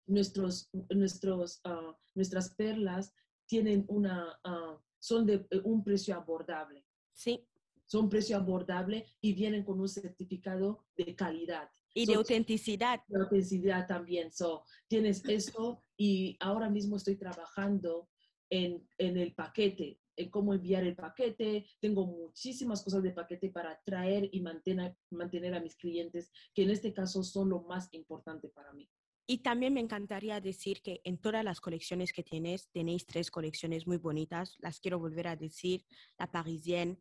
nuestros, 0.06 0.70
nuestros, 0.90 1.62
uh, 1.64 1.94
nuestras 2.16 2.54
perlas 2.54 3.14
tienen 3.46 3.86
una, 3.88 4.38
uh, 4.44 4.78
son 5.00 5.26
de 5.26 5.48
eh, 5.52 5.62
un 5.64 5.86
precio 5.86 6.16
abordable. 6.16 6.86
Sí. 7.14 7.48
Son 7.86 8.10
precio 8.10 8.36
abordable 8.36 9.06
y 9.22 9.34
vienen 9.34 9.64
con 9.64 9.80
un 9.80 9.88
certificado 9.88 10.86
de 10.98 11.16
calidad. 11.16 11.70
Y 11.94 12.06
de 12.06 12.16
autenticidad. 12.16 13.02
De 13.08 13.22
autenticidad 13.22 13.88
también. 13.88 14.32
So, 14.32 14.64
tienes 14.88 15.24
eso 15.26 15.84
y 15.98 16.38
ahora 16.40 16.70
mismo 16.70 16.98
estoy 16.98 17.18
trabajando 17.18 18.10
en, 18.50 18.88
en 18.98 19.18
el 19.18 19.34
paquete 19.34 20.00
en 20.16 20.30
cómo 20.30 20.54
enviar 20.54 20.84
el 20.84 20.96
paquete. 20.96 21.66
Tengo 21.80 22.06
muchísimas 22.06 22.84
cosas 22.84 23.04
de 23.04 23.12
paquete 23.12 23.50
para 23.50 23.80
traer 23.84 24.30
y 24.32 24.42
mantener, 24.42 24.96
mantener 25.12 25.54
a 25.56 25.60
mis 25.60 25.76
clientes, 25.76 26.32
que 26.54 26.64
en 26.64 26.70
este 26.70 26.94
caso 26.94 27.24
son 27.24 27.50
lo 27.50 27.62
más 27.62 27.90
importante 27.94 28.50
para 28.50 28.74
mí. 28.74 28.90
Y 29.26 29.38
también 29.38 29.74
me 29.74 29.80
encantaría 29.80 30.42
decir 30.42 30.82
que 30.82 31.00
en 31.06 31.18
todas 31.18 31.46
las 31.46 31.62
colecciones 31.62 32.12
que 32.12 32.24
tienes, 32.24 32.70
tenéis 32.72 33.06
tres 33.06 33.32
colecciones 33.32 33.88
muy 33.88 33.98
bonitas. 33.98 34.58
Las 34.60 34.82
quiero 34.82 35.00
volver 35.00 35.28
a 35.28 35.38
decir, 35.38 35.86
la 36.20 36.30
Parisienne, 36.30 36.98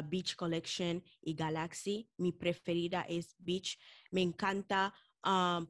Beach 0.00 0.36
Collection 0.36 1.04
y 1.20 1.34
Galaxy. 1.34 2.08
Mi 2.16 2.32
preferida 2.32 3.02
es 3.02 3.34
Beach. 3.38 3.78
Me 4.10 4.22
encanta 4.22 4.94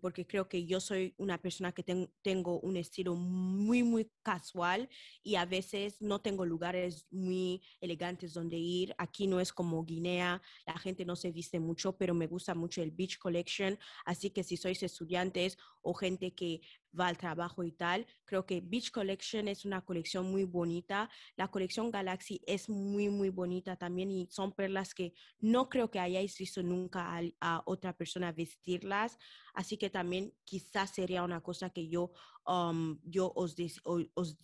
porque 0.00 0.26
creo 0.26 0.48
que 0.48 0.64
yo 0.64 0.80
soy 0.80 1.14
una 1.18 1.36
persona 1.36 1.72
que 1.72 1.84
tengo 2.22 2.60
un 2.60 2.78
estilo 2.78 3.14
muy, 3.14 3.82
muy 3.82 4.10
casual 4.22 4.88
y 5.22 5.34
a 5.34 5.44
veces 5.44 6.00
no 6.00 6.22
tengo 6.22 6.46
lugares 6.46 7.06
muy 7.10 7.60
elegantes 7.80 8.32
donde 8.32 8.56
ir. 8.56 8.94
Aquí 8.96 9.26
no 9.26 9.40
es 9.40 9.52
como 9.52 9.84
Guinea, 9.84 10.40
la 10.66 10.78
gente 10.78 11.04
no 11.04 11.16
se 11.16 11.32
viste 11.32 11.60
mucho, 11.60 11.98
pero 11.98 12.14
me 12.14 12.28
gusta 12.28 12.54
mucho 12.54 12.82
el 12.82 12.92
Beach 12.92 13.18
Collection. 13.18 13.78
Así 14.06 14.30
que 14.30 14.42
si 14.42 14.56
sois 14.56 14.82
estudiantes 14.82 15.58
o 15.82 15.92
gente 15.92 16.32
que 16.32 16.62
va 16.98 17.08
al 17.08 17.16
trabajo 17.16 17.64
y 17.64 17.72
tal. 17.72 18.06
Creo 18.24 18.46
que 18.46 18.60
Beach 18.60 18.90
Collection 18.90 19.48
es 19.48 19.64
una 19.64 19.84
colección 19.84 20.30
muy 20.30 20.44
bonita. 20.44 21.10
La 21.36 21.48
colección 21.48 21.90
Galaxy 21.90 22.40
es 22.46 22.68
muy, 22.68 23.08
muy 23.08 23.30
bonita 23.30 23.76
también 23.76 24.10
y 24.10 24.28
son 24.30 24.52
perlas 24.52 24.94
que 24.94 25.14
no 25.40 25.68
creo 25.68 25.90
que 25.90 26.00
hayáis 26.00 26.36
visto 26.38 26.62
nunca 26.62 27.20
a, 27.40 27.62
otra 27.66 27.96
persona 27.96 28.32
vestirlas. 28.32 29.18
Así 29.54 29.76
que 29.76 29.90
también 29.90 30.34
quizás 30.44 30.90
sería 30.90 31.22
una 31.22 31.40
cosa 31.40 31.70
que 31.70 31.88
yo, 31.88 32.12
um, 32.46 32.98
yo 33.04 33.32
os, 33.34 33.56
os, 33.84 34.36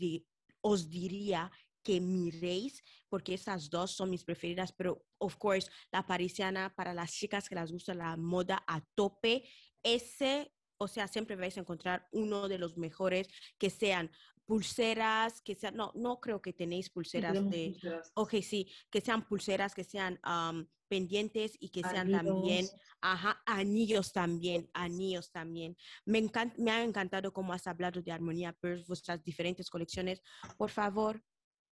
os 0.60 0.90
diría 0.90 1.50
que 1.82 2.00
miréis, 2.00 2.84
porque 3.08 3.32
esas 3.32 3.70
dos 3.70 3.92
son 3.92 4.10
mis 4.10 4.22
preferidas, 4.22 4.72
pero 4.72 5.06
of 5.18 5.36
course, 5.36 5.70
la 5.90 6.06
parisiana 6.06 6.74
para 6.74 6.92
las 6.92 7.12
chicas 7.12 7.48
que 7.48 7.54
les 7.54 7.72
gusta 7.72 7.94
la 7.94 8.14
moda 8.16 8.62
a 8.66 8.82
tope, 8.94 9.48
ese, 9.82 10.52
o 10.78 10.88
sea, 10.88 11.08
siempre 11.08 11.36
vais 11.36 11.56
a 11.56 11.60
encontrar 11.60 12.08
uno 12.12 12.48
de 12.48 12.58
los 12.58 12.76
mejores 12.76 13.28
que 13.58 13.68
sean 13.70 14.10
pulseras, 14.46 15.42
que 15.42 15.54
sean, 15.54 15.76
no, 15.76 15.92
no 15.94 16.20
creo 16.20 16.40
que 16.40 16.52
tenéis 16.52 16.88
pulseras 16.88 17.34
de, 17.50 17.72
Pulseras. 17.72 18.12
ok, 18.14 18.34
sí, 18.42 18.70
que 18.90 19.00
sean 19.00 19.26
pulseras, 19.28 19.74
que 19.74 19.84
sean 19.84 20.18
am, 20.22 20.68
pendientes 20.88 21.52
y 21.60 21.68
que 21.68 21.82
sean 21.82 22.10
también, 22.10 22.60
Anillos. 22.64 22.76
ajá, 23.02 23.42
anillos 23.44 24.12
también, 24.12 24.70
anillos 24.72 25.30
también. 25.30 25.76
Me, 26.06 26.18
encan- 26.22 26.54
me 26.56 26.70
ha 26.70 26.82
encantado 26.82 27.32
cómo 27.32 27.52
has 27.52 27.66
hablado 27.66 28.00
de 28.00 28.10
Armonía 28.10 28.52
Pearls, 28.54 28.86
vuestras 28.86 29.22
diferentes 29.22 29.68
colecciones. 29.68 30.22
Por 30.56 30.70
favor, 30.70 31.22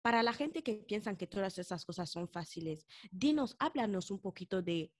para 0.02 0.22
la 0.24 0.32
gente 0.32 0.62
que 0.64 0.74
piensan 0.74 1.16
que 1.16 1.28
todas 1.28 1.58
esas 1.58 1.84
cosas 1.84 2.10
son 2.10 2.28
fáciles, 2.28 2.86
dinos, 3.12 3.54
háblanos 3.60 4.10
un 4.10 4.20
poquito 4.20 4.60
de 4.62 4.92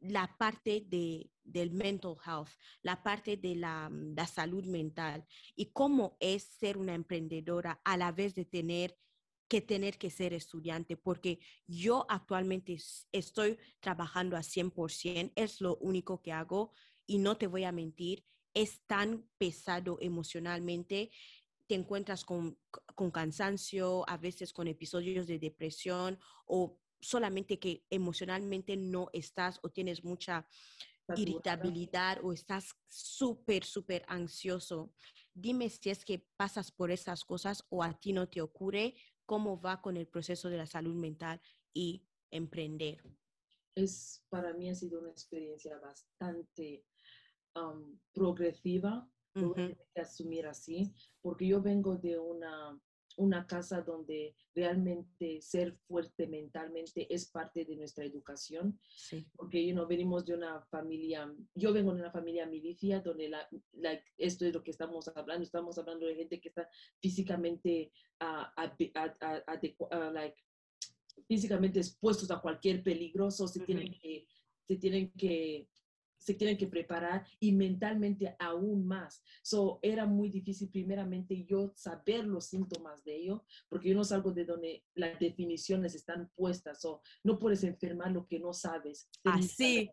la 0.00 0.34
parte 0.38 0.82
de, 0.86 1.30
del 1.52 1.70
mental 1.70 2.16
health, 2.24 2.50
la 2.82 3.02
parte 3.02 3.36
de 3.36 3.56
la, 3.56 3.88
mm, 3.88 4.14
la 4.16 4.26
salud 4.26 4.64
mental 4.64 5.26
y 5.56 5.66
cómo 5.66 6.16
es 6.20 6.42
ser 6.42 6.76
una 6.76 6.94
emprendedora 6.94 7.80
a 7.84 7.96
la 7.96 8.12
vez 8.12 8.34
de 8.34 8.44
tener 8.44 8.96
que 9.48 9.60
tener 9.60 9.98
que 9.98 10.10
ser 10.10 10.32
estudiante, 10.32 10.96
porque 10.96 11.40
yo 11.66 12.06
actualmente 12.08 12.78
estoy 13.10 13.58
trabajando 13.80 14.36
a 14.36 14.44
100%, 14.44 15.32
es 15.34 15.60
lo 15.60 15.76
único 15.78 16.22
que 16.22 16.30
hago 16.30 16.70
y 17.04 17.18
no 17.18 17.36
te 17.36 17.48
voy 17.48 17.64
a 17.64 17.72
mentir, 17.72 18.24
es 18.54 18.80
tan 18.86 19.28
pesado 19.38 19.98
emocionalmente, 20.00 21.10
te 21.66 21.74
encuentras 21.74 22.24
con, 22.24 22.58
con 22.94 23.10
cansancio, 23.10 24.08
a 24.08 24.16
veces 24.16 24.52
con 24.52 24.68
episodios 24.68 25.26
de 25.26 25.40
depresión 25.40 26.18
o 26.46 26.78
solamente 27.00 27.58
que 27.58 27.84
emocionalmente 27.90 28.76
no 28.76 29.08
estás 29.12 29.58
o 29.62 29.70
tienes 29.70 30.04
mucha. 30.04 30.46
Irritabilidad 31.16 32.18
o 32.22 32.32
estás 32.32 32.74
súper, 32.88 33.64
súper 33.64 34.04
ansioso. 34.08 34.92
Dime 35.34 35.68
si 35.68 35.90
es 35.90 36.04
que 36.04 36.26
pasas 36.36 36.70
por 36.70 36.90
esas 36.90 37.24
cosas 37.24 37.64
o 37.68 37.82
a 37.82 37.92
ti 37.98 38.12
no 38.12 38.28
te 38.28 38.40
ocurre, 38.40 38.94
cómo 39.26 39.60
va 39.60 39.80
con 39.80 39.96
el 39.96 40.06
proceso 40.08 40.50
de 40.50 40.56
la 40.56 40.66
salud 40.66 40.94
mental 40.94 41.40
y 41.72 42.02
emprender. 42.30 43.02
es 43.76 44.24
para 44.28 44.52
mí 44.52 44.68
ha 44.68 44.74
sido 44.74 45.00
una 45.00 45.10
experiencia 45.10 45.78
bastante 45.78 46.84
am, 47.54 47.98
progresiva, 48.12 49.08
tener 49.32 49.78
que 49.94 50.00
asumir 50.00 50.46
así, 50.46 50.92
porque 51.22 51.46
yo 51.46 51.62
vengo 51.62 51.96
de 51.96 52.18
una, 52.18 52.80
una 53.16 53.46
casa 53.46 53.82
donde 53.82 54.34
realmente 54.54 55.40
ser 55.42 55.74
fuerte 55.86 56.26
mentalmente 56.26 57.12
es 57.12 57.30
parte 57.30 57.64
de 57.64 57.76
nuestra 57.76 58.04
educación, 58.04 58.78
Sí. 58.96 59.26
porque 59.36 59.66
you 59.66 59.72
know, 59.72 59.86
venimos 59.86 60.24
de 60.24 60.34
una 60.34 60.62
familia, 60.66 61.32
yo 61.54 61.72
vengo 61.72 61.92
de 61.94 62.00
una 62.00 62.10
familia 62.12 62.46
milicia 62.46 63.00
donde 63.00 63.28
la, 63.28 63.48
la- 63.72 64.00
esto 64.16 64.46
es 64.46 64.54
lo 64.54 64.62
que 64.62 64.70
estamos 64.70 65.08
hablando, 65.14 65.42
estamos 65.42 65.76
hablando 65.78 66.06
de 66.06 66.14
gente 66.16 66.40
que 66.40 66.48
está 66.48 66.68
físicamente 67.00 67.92
ah, 68.20 68.52
ape- 68.56 68.92
a- 68.94 69.16
a- 69.20 69.44
adecu- 69.56 69.88
ah, 69.90 70.10
like, 70.12 70.36
físicamente 71.26 71.78
expuestos 71.80 72.30
a 72.30 72.40
cualquier 72.40 72.82
peligro, 72.82 73.26
o 73.26 73.30
se 73.30 73.60
tienen 73.60 73.88
Ujú. 73.90 74.00
que, 74.00 74.26
se 74.66 74.76
tienen 74.76 75.10
que 75.12 75.68
se 76.20 76.34
tienen 76.34 76.56
que 76.56 76.68
preparar 76.68 77.26
y 77.40 77.52
mentalmente 77.52 78.36
aún 78.38 78.86
más. 78.86 79.24
So, 79.42 79.80
era 79.82 80.06
muy 80.06 80.28
difícil 80.28 80.68
primeramente 80.68 81.44
yo 81.44 81.72
saber 81.74 82.26
los 82.26 82.46
síntomas 82.46 83.02
de 83.04 83.16
ello, 83.16 83.44
porque 83.68 83.88
yo 83.88 83.94
no 83.96 84.04
salgo 84.04 84.32
de 84.32 84.44
donde 84.44 84.84
las 84.94 85.18
definiciones 85.18 85.94
están 85.94 86.30
puestas. 86.36 86.80
So, 86.80 87.02
no 87.24 87.38
puedes 87.38 87.64
enfermar 87.64 88.12
lo 88.12 88.26
que 88.26 88.38
no 88.38 88.52
sabes. 88.52 89.08
Así. 89.24 89.90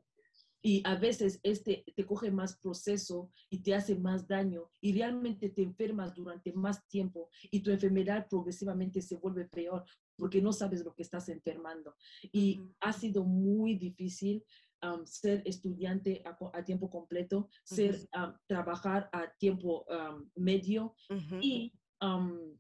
Y 0.62 0.82
a 0.86 0.96
veces 0.96 1.40
este 1.44 1.86
te 1.96 2.06
coge 2.06 2.32
más 2.32 2.58
proceso 2.58 3.32
y 3.50 3.62
te 3.62 3.76
hace 3.76 3.96
más 3.96 4.28
daño 4.28 4.70
y 4.82 4.92
realmente 4.92 5.50
te 5.50 5.62
enfermas 5.62 6.16
durante 6.16 6.52
más 6.52 6.86
tiempo 6.88 7.30
y 7.52 7.62
tu 7.62 7.72
enfermedad 7.72 8.28
progresivamente 8.28 9.02
se 9.02 9.16
vuelve 9.16 9.46
peor 9.46 9.86
porque 10.18 10.42
no 10.42 10.52
sabes 10.52 10.84
lo 10.84 10.94
que 10.94 11.04
estás 11.04 11.30
enfermando. 11.30 11.96
Y 12.32 12.60
Ujú. 12.60 12.76
ha 12.82 12.92
sido 12.92 13.24
muy 13.24 13.76
difícil 13.76 14.44
um, 14.84 15.06
ser 15.06 15.42
estudiante 15.46 16.22
a, 16.26 16.38
a 16.54 16.63
tiempo 16.63 16.90
completo, 16.90 17.50
ser, 17.63 17.96
Ujú. 17.96 18.24
um, 18.24 18.34
trabajar 18.48 19.10
a 19.12 19.28
tiempo 19.38 19.86
um, 19.90 20.30
medio 20.36 20.96
Ujú, 21.10 21.40
y 21.42 21.74
um, 22.02 22.58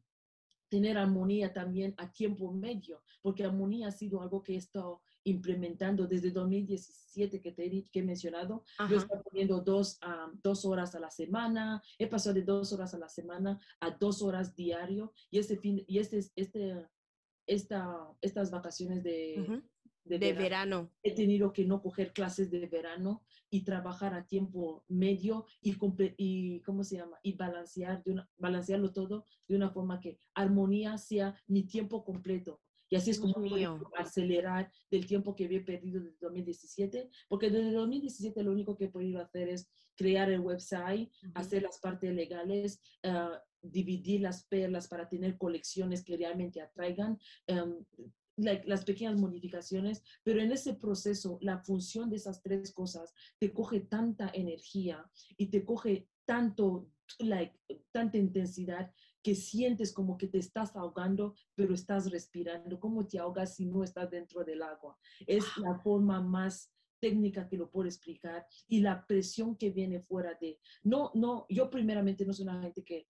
tener 0.69 0.97
armonía 0.97 1.53
también 1.53 1.93
a 1.97 2.11
tiempo 2.11 2.51
medio, 2.51 3.01
porque 3.21 3.43
armonía 3.45 3.87
ha 3.87 3.91
sido 3.91 4.21
algo 4.21 4.43
que 4.43 4.53
he 4.53 4.57
estado 4.57 5.01
implementando 5.23 6.07
desde 6.07 6.31
2017 6.31 7.41
que 7.41 7.51
te 7.51 7.65
he, 7.65 7.83
que 7.89 7.99
he 7.99 8.03
mencionado. 8.03 8.63
Yo 8.79 8.85
Ajá. 8.85 8.95
estoy 8.95 9.19
poniendo 9.23 9.61
dos, 9.61 9.99
um, 10.05 10.39
dos 10.41 10.65
horas 10.65 10.95
a 10.95 10.99
la 10.99 11.09
semana, 11.11 11.81
he 11.97 12.07
pasado 12.07 12.35
de 12.35 12.43
dos 12.43 12.73
horas 12.73 12.93
a 12.93 12.97
la 12.97 13.09
semana 13.09 13.59
a 13.79 13.91
dos 13.91 14.21
horas 14.21 14.55
diario 14.55 15.13
y 15.31 15.39
este 15.39 15.57
fin, 15.57 15.83
y 15.87 15.99
este, 15.99 16.19
este, 16.35 16.87
esta, 17.45 18.09
estas 18.21 18.51
vacaciones 18.51 19.03
de, 19.03 19.45
Ujú. 19.47 19.63
De 20.07 20.19
De 20.19 20.33
verano, 20.33 20.43
verano. 20.43 20.93
he 21.03 21.13
tenido 21.13 21.51
que 21.53 21.65
no 21.65 21.81
coger 21.81 22.13
clases 22.13 22.49
de 22.49 22.65
verano 22.67 23.23
y 23.49 23.63
trabajar 23.63 24.13
a 24.13 24.25
tiempo 24.25 24.83
medio 24.87 25.45
y, 25.61 25.75
y 26.17 26.61
¿cómo 26.61 26.83
se 26.83 26.97
llama? 26.97 27.17
Y 27.23 27.33
balancear 27.33 28.03
de 28.03 28.11
una, 28.11 28.29
balancearlo 28.37 28.91
todo 28.93 29.25
de 29.47 29.55
una 29.55 29.69
forma 29.69 29.99
que 29.99 30.19
armonía 30.33 30.97
sea 30.97 31.35
mi 31.47 31.63
tiempo 31.65 32.03
completo. 32.03 32.61
Y 32.89 32.95
así 32.95 33.11
es 33.11 33.19
como 33.19 33.37
mío. 33.39 33.77
puedo 33.79 33.91
acelerar 33.97 34.71
del 34.89 35.05
tiempo 35.05 35.35
que 35.35 35.43
había 35.45 35.63
perdido 35.65 35.99
desde 36.01 36.17
2017, 36.21 37.09
porque 37.27 37.49
desde 37.49 37.71
2017 37.73 38.41
lo 38.43 38.51
único 38.53 38.77
que 38.77 38.85
he 38.85 38.89
podido 38.89 39.21
hacer 39.21 39.49
es 39.49 39.69
crear 39.95 40.31
el 40.31 40.39
website, 40.39 41.11
Ujú. 41.23 41.31
hacer 41.35 41.63
las 41.63 41.79
partes 41.79 42.13
legales, 42.13 42.79
ah, 43.03 43.41
dividir 43.61 44.21
las 44.21 44.45
perlas 44.47 44.87
para 44.87 45.09
tener 45.09 45.37
colecciones 45.37 46.03
que 46.03 46.15
realmente 46.15 46.61
atraigan, 46.61 47.19
em, 47.47 47.83
like, 48.37 48.67
las 48.67 48.85
pequeñas 48.85 49.17
modificaciones, 49.17 50.03
pero 50.23 50.41
en 50.41 50.51
ese 50.51 50.75
proceso 50.75 51.37
la 51.41 51.59
función 51.59 52.09
de 52.09 52.17
esas 52.17 52.41
tres 52.41 52.71
cosas 52.71 53.13
te 53.39 53.51
coge 53.51 53.81
tanta 53.81 54.31
energía 54.33 55.09
y 55.37 55.47
te 55.47 55.65
coge 55.65 56.07
tanto, 56.25 56.89
like, 57.19 57.59
tanta 57.91 58.17
intensidad 58.17 58.91
que 59.23 59.35
sientes 59.35 59.91
como 59.91 60.17
que 60.17 60.27
te 60.27 60.37
estás 60.37 60.75
ahogando, 60.75 61.35
pero 61.55 61.73
estás 61.73 62.09
respirando. 62.11 62.79
¿Cómo 62.79 63.05
te 63.05 63.19
ahogas 63.19 63.55
si 63.55 63.65
no 63.65 63.83
estás 63.83 64.09
dentro 64.09 64.43
del 64.43 64.61
agua? 64.61 64.97
Es 65.25 65.43
la 65.57 65.75
forma 65.79 66.21
más 66.21 66.71
técnica 66.99 67.47
que 67.47 67.57
lo 67.57 67.69
puedo 67.69 67.87
explicar 67.87 68.47
y 68.67 68.79
la 68.81 69.05
presión 69.05 69.55
que 69.55 69.69
viene 69.69 69.99
fuera 69.99 70.37
de, 70.39 70.59
no, 70.83 71.11
no, 71.13 71.45
yo 71.49 71.69
primeramente 71.69 72.25
no 72.25 72.33
soy 72.33 72.43
una 72.43 72.61
gente 72.61 72.83
que 72.83 73.07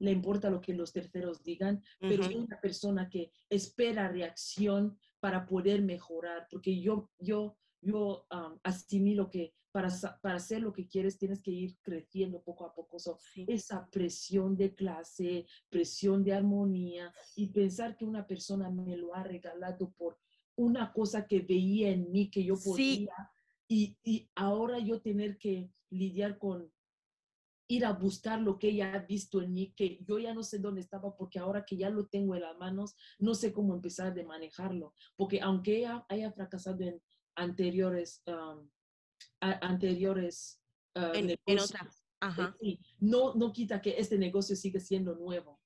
le 0.00 0.10
importa 0.10 0.50
lo 0.50 0.60
que 0.60 0.74
los 0.74 0.92
terceros 0.92 1.42
digan, 1.44 1.82
pero 2.00 2.24
soy 2.24 2.36
una 2.36 2.60
persona 2.60 3.08
que 3.08 3.30
espera 3.48 4.08
reacción 4.08 4.98
para 5.20 5.46
poder 5.46 5.82
mejorar, 5.82 6.46
porque 6.50 6.80
yo, 6.80 7.10
yo, 7.18 7.56
yo 7.80 8.26
um, 8.32 8.58
asimilo 8.62 9.28
que 9.30 9.54
para, 9.70 9.88
para 10.22 10.36
hacer 10.36 10.62
lo 10.62 10.72
que 10.72 10.88
quieres 10.88 11.18
tienes 11.18 11.40
que 11.40 11.50
ir 11.52 11.78
creciendo 11.82 12.42
poco 12.42 12.64
a 12.64 12.74
poco. 12.74 12.98
So, 12.98 13.18
Sí. 13.32 13.44
esa 13.46 13.88
presión 13.88 14.56
de 14.56 14.74
clase, 14.74 15.46
presión 15.68 16.24
de 16.24 16.32
armonía 16.32 17.12
y 17.36 17.48
pensar 17.48 17.96
que 17.96 18.04
una 18.04 18.26
persona 18.26 18.70
me 18.70 18.96
lo 18.96 19.14
ha 19.14 19.22
regalado 19.22 19.92
por 19.92 20.18
una 20.56 20.92
cosa 20.92 21.26
que 21.26 21.40
veía 21.40 21.90
en 21.90 22.10
mí 22.10 22.30
que 22.30 22.42
yo 22.42 22.56
Sí. 22.56 22.70
podía 22.70 23.30
y, 23.68 23.96
y 24.02 24.30
ahora 24.34 24.78
yo 24.80 25.00
tener 25.00 25.38
que 25.38 25.70
lidiar 25.90 26.38
con 26.38 26.72
ir 27.70 27.84
a 27.84 27.92
buscar 27.92 28.40
lo 28.40 28.58
que 28.58 28.68
ella 28.68 28.92
ha 28.94 28.98
visto 29.06 29.40
en 29.40 29.52
mí, 29.52 29.72
que 29.76 29.98
yo 30.04 30.18
ya 30.18 30.34
no 30.34 30.42
sé 30.42 30.58
dónde 30.58 30.80
estaba, 30.80 31.16
porque 31.16 31.38
ahora 31.38 31.64
que 31.64 31.76
ya 31.76 31.88
lo 31.88 32.06
tengo 32.06 32.34
en 32.34 32.42
las 32.42 32.56
manos, 32.58 32.96
no 33.20 33.34
sé 33.34 33.52
cómo 33.52 33.74
empezar 33.74 34.12
de 34.12 34.24
manejarlo, 34.24 34.92
porque 35.16 35.40
aunque 35.40 35.78
ella 35.78 36.04
haya 36.08 36.32
fracasado 36.32 36.82
en 36.82 37.00
anteriores, 37.36 38.22
um, 38.26 38.68
a- 39.40 39.58
anteriores 39.66 40.60
uh, 40.96 41.14
En, 41.14 41.30
en 41.30 41.36
negocios, 41.46 41.70
otra. 41.70 41.90
eh, 41.90 41.94
Ajá. 42.20 42.56
sí, 42.60 42.80
no, 42.98 43.34
no 43.34 43.52
quita 43.52 43.80
que 43.80 43.94
este 43.98 44.18
negocio 44.18 44.56
sigue 44.56 44.80
siendo 44.80 45.14
nuevo 45.14 45.60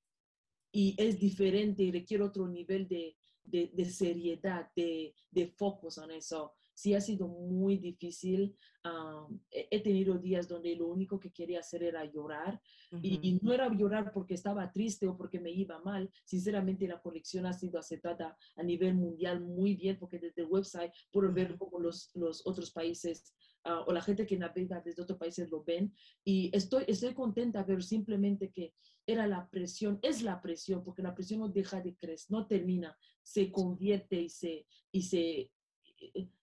y 0.71 0.95
es 0.97 1.19
diferente 1.19 1.81
y 1.83 1.91
requiere 1.91 2.23
otro 2.23 2.47
nivel 2.47 2.87
de, 2.87 3.17
de, 3.43 3.71
de 3.73 3.85
seriedad, 3.85 4.69
de, 4.75 5.13
de 5.31 5.47
focus 5.47 5.97
en 5.97 6.11
eso. 6.11 6.53
Sí 6.75 6.93
ha 6.93 7.01
sido 7.01 7.27
muy 7.27 7.77
difícil. 7.77 8.55
um, 8.83 9.39
he, 9.49 9.81
tenido 9.81 10.19
días 10.19 10.47
donde 10.47 10.75
lo 10.75 10.87
único 10.87 11.19
que 11.19 11.31
quería 11.31 11.59
hacer 11.59 11.81
era 11.81 12.05
llorar 12.05 12.61
y, 13.01 13.15
Ujú. 13.15 13.19
y 13.23 13.39
no 13.41 13.53
era 13.53 13.73
llorar 13.73 14.11
porque 14.13 14.35
estaba 14.35 14.71
triste 14.71 15.07
o 15.07 15.17
porque 15.17 15.39
me 15.39 15.49
iba 15.49 15.79
mal. 15.79 16.11
Sinceramente, 16.25 16.87
la 16.87 17.01
colección 17.01 17.45
ha 17.45 17.53
sido 17.53 17.79
aceptada 17.79 18.37
a 18.57 18.63
nivel 18.63 18.93
mundial 18.93 19.41
muy 19.41 19.75
bien 19.75 19.97
porque 19.97 20.19
desde 20.19 20.43
el 20.43 20.49
website 20.49 20.91
puedo 21.11 21.31
ver 21.33 21.57
cómo 21.57 21.79
los, 21.79 22.11
los 22.13 22.45
otros 22.45 22.71
países 22.71 23.33
ah, 23.63 23.83
o 23.87 23.93
la 23.93 24.01
gente 24.01 24.25
que 24.25 24.37
navega 24.37 24.81
desde 24.81 25.01
otros 25.01 25.17
países 25.17 25.49
lo 25.49 25.63
ven. 25.63 25.93
Y 26.23 26.51
estoy, 26.53 26.83
estoy 26.87 27.13
contenta, 27.13 27.65
pero 27.65 27.81
simplemente 27.81 28.51
que 28.51 28.73
era 29.07 29.27
la 29.27 29.47
presión, 29.49 29.99
es 30.01 30.21
la 30.21 30.41
presión, 30.41 30.83
porque 30.83 31.03
la 31.03 31.13
presión 31.13 31.39
no 31.39 31.49
deja 31.49 31.81
de 31.81 31.95
crecer, 31.95 32.27
no 32.29 32.47
termina, 32.47 32.97
se 33.21 33.51
convierte 33.51 34.21
y 34.21 34.29
se, 34.29 34.67
y 34.91 35.01
se, 35.03 35.51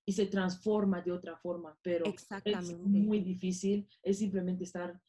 y 0.05 0.12
se 0.12 0.27
transforma 0.27 1.01
de 1.01 1.12
otra 1.12 1.37
forma, 1.37 1.79
pero 1.83 2.05
es 2.44 2.79
muy 2.79 3.20
difícil, 3.20 3.88
es 4.03 4.18
simplemente 4.18 4.64
estar 4.64 5.01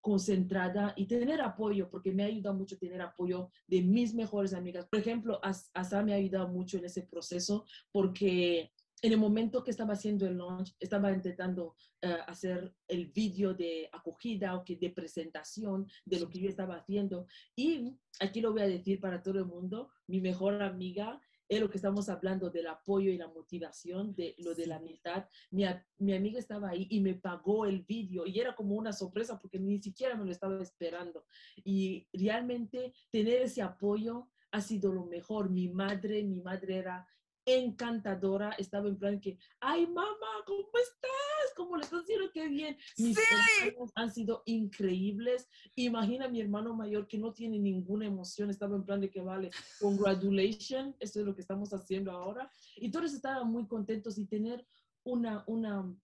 concentrada 0.00 0.94
y 0.96 1.06
tener 1.06 1.40
apoyo, 1.40 1.90
porque 1.90 2.12
me 2.12 2.22
ha 2.22 2.26
ayudado 2.26 2.56
mucho 2.56 2.78
tener 2.78 3.02
apoyo 3.02 3.50
de 3.66 3.82
mis 3.82 4.14
mejores 4.14 4.54
amigas. 4.54 4.86
Por 4.86 5.00
ejemplo, 5.00 5.40
Asa 5.42 6.02
me 6.02 6.12
ha 6.12 6.16
ayudado 6.16 6.48
mucho 6.48 6.78
en 6.78 6.86
ese 6.86 7.02
proceso 7.02 7.66
porque 7.92 8.72
en 9.02 9.12
el 9.12 9.18
momento 9.18 9.64
que 9.64 9.70
estaba 9.70 9.94
haciendo 9.94 10.26
el 10.26 10.36
launch, 10.36 10.74
estaba 10.78 11.10
intentando 11.12 11.74
eh, 12.02 12.18
hacer 12.26 12.74
el 12.86 13.06
vídeo 13.06 13.54
de 13.54 13.88
acogida 13.92 14.54
o 14.54 14.64
que 14.64 14.76
de 14.76 14.90
presentación 14.90 15.86
de 16.04 16.20
lo 16.20 16.28
que 16.28 16.40
yo 16.40 16.48
estaba 16.48 16.76
haciendo. 16.76 17.26
Y 17.56 17.96
aquí 18.20 18.40
lo 18.40 18.52
voy 18.52 18.62
a 18.62 18.68
decir 18.68 19.00
para 19.00 19.22
todo 19.22 19.38
el 19.38 19.46
mundo, 19.46 19.90
mi 20.06 20.20
mejor 20.20 20.62
amiga 20.62 21.20
es 21.50 21.60
lo 21.60 21.68
que 21.68 21.78
estamos 21.78 22.08
hablando 22.08 22.48
del 22.48 22.68
apoyo 22.68 23.10
y 23.10 23.18
la 23.18 23.26
motivación, 23.26 24.14
de 24.14 24.36
lo 24.38 24.54
de 24.54 24.68
la 24.68 24.76
amistad. 24.76 25.28
Mi, 25.50 25.64
mi 25.98 26.14
amiga 26.14 26.38
estaba 26.38 26.70
ahí 26.70 26.86
y 26.90 27.00
me 27.00 27.14
pagó 27.14 27.66
el 27.66 27.82
vídeo 27.82 28.24
y 28.24 28.38
era 28.38 28.54
como 28.54 28.76
una 28.76 28.92
sorpresa 28.92 29.36
porque 29.36 29.58
ni 29.58 29.82
siquiera 29.82 30.14
me 30.14 30.24
lo 30.24 30.30
estaba 30.30 30.62
esperando. 30.62 31.24
Y 31.56 32.06
realmente 32.12 32.94
tener 33.10 33.42
ese 33.42 33.62
apoyo 33.62 34.28
ha 34.52 34.60
sido 34.60 34.92
lo 34.92 35.06
mejor. 35.06 35.50
Mi 35.50 35.68
madre, 35.68 36.22
mi 36.22 36.40
madre 36.40 36.76
era 36.76 37.08
encantadora, 37.44 38.50
estaba 38.52 38.88
en 38.88 38.98
plan 38.98 39.20
que, 39.20 39.38
ay 39.60 39.86
mamá, 39.86 40.44
¿cómo 40.46 40.68
estás? 40.82 41.54
¿Cómo 41.56 41.76
le 41.76 41.82
estás 41.82 42.02
haciendo? 42.02 42.30
Qué 42.32 42.48
bien. 42.48 42.76
Mis 42.98 43.18
hermanos 43.62 43.90
han 43.94 44.12
sido 44.12 44.42
increíbles. 44.46 45.48
Imagina 45.76 46.26
a 46.26 46.28
mi 46.28 46.40
hermano 46.40 46.74
mayor 46.74 47.06
que 47.06 47.18
no 47.18 47.32
tiene 47.32 47.58
ninguna 47.58 48.06
emoción, 48.06 48.50
estaba 48.50 48.76
en 48.76 48.84
plan 48.84 49.00
de 49.00 49.10
que 49.10 49.20
vale, 49.20 49.50
congratulations, 49.80 50.96
eso 51.00 51.20
es 51.20 51.26
lo 51.26 51.34
que 51.34 51.40
estamos 51.40 51.72
haciendo 51.72 52.12
ahora. 52.12 52.50
Y 52.76 52.90
todos 52.90 53.12
estaban 53.12 53.50
muy 53.50 53.66
contentos 53.66 54.18
y 54.18 54.26
tener 54.26 54.66
una, 55.04 55.44
una, 55.46 55.94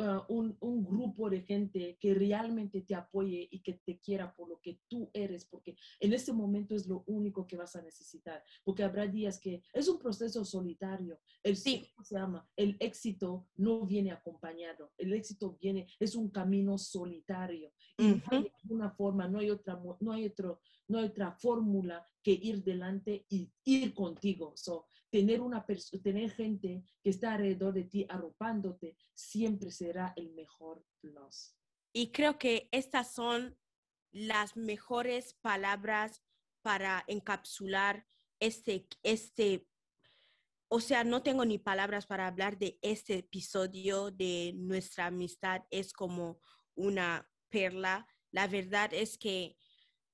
Uh, 0.00 0.24
un, 0.28 0.56
un, 0.60 0.82
grupo 0.82 1.28
de 1.28 1.42
gente 1.42 1.98
que 2.00 2.14
realmente 2.14 2.80
te 2.80 2.94
apoye 2.94 3.46
y 3.50 3.60
que 3.60 3.74
te 3.84 3.98
quiera 3.98 4.34
por 4.34 4.48
lo 4.48 4.58
que 4.58 4.80
tú 4.88 5.10
eres, 5.12 5.44
porque 5.44 5.76
en 6.00 6.14
este 6.14 6.32
momento 6.32 6.74
es 6.74 6.86
lo 6.86 7.04
único 7.06 7.46
que 7.46 7.56
vas 7.56 7.76
a 7.76 7.82
necesitar, 7.82 8.42
porque 8.64 8.82
habrá 8.82 9.06
días 9.06 9.38
que 9.38 9.62
es 9.74 9.88
un 9.88 9.98
proceso 9.98 10.42
solitario. 10.42 11.20
El, 11.42 11.54
sí. 11.54 11.86
se 12.02 12.14
llama? 12.14 12.48
El 12.56 12.78
éxito 12.80 13.48
no 13.56 13.84
viene 13.84 14.10
acompañado, 14.10 14.90
el 14.96 15.12
éxito 15.12 15.58
viene, 15.60 15.86
es 15.98 16.14
un 16.14 16.30
camino 16.30 16.78
solitario. 16.78 17.70
Y 17.98 18.06
no 18.06 18.22
hay 18.30 18.50
una 18.70 18.90
forma, 18.92 19.28
no 19.28 19.38
hay 19.38 19.50
otra, 19.50 19.78
no 20.00 20.12
hay 20.12 20.24
otro, 20.24 20.62
no 20.88 20.98
hay 20.98 21.04
otra 21.04 21.32
fórmula 21.32 22.06
que 22.22 22.32
ir 22.32 22.64
delante 22.64 23.26
y 23.28 23.52
ir 23.64 23.92
contigo. 23.92 24.54
So, 24.56 24.86
tener, 25.10 25.40
una 25.40 25.64
tener 26.02 26.30
gente 26.30 26.84
que 27.02 27.10
está 27.10 27.34
alrededor 27.34 27.74
de 27.74 27.84
ti 27.84 28.06
arropándote 28.08 28.96
siempre 29.14 29.70
será 29.70 30.12
el 30.16 30.30
mejor 30.32 30.84
plus. 31.00 31.54
Y 31.92 32.12
creo 32.12 32.38
que 32.38 32.68
estas 32.70 33.12
son 33.12 33.58
las 34.12 34.56
mejores 34.56 35.34
palabras 35.34 36.22
para 36.62 37.04
encapsular 37.08 38.06
este, 38.38 38.86
este, 39.02 39.66
o 40.68 40.80
sea, 40.80 41.04
no 41.04 41.22
tengo 41.22 41.44
ni 41.44 41.58
palabras 41.58 42.06
para 42.06 42.26
hablar 42.26 42.58
de 42.58 42.78
este 42.80 43.18
episodio 43.18 44.10
de 44.10 44.52
nuestra 44.56 45.06
amistad. 45.06 45.62
Es 45.70 45.92
como 45.92 46.40
una 46.74 47.28
perla. 47.50 48.06
La 48.30 48.46
verdad 48.46 48.94
es 48.94 49.18
que 49.18 49.56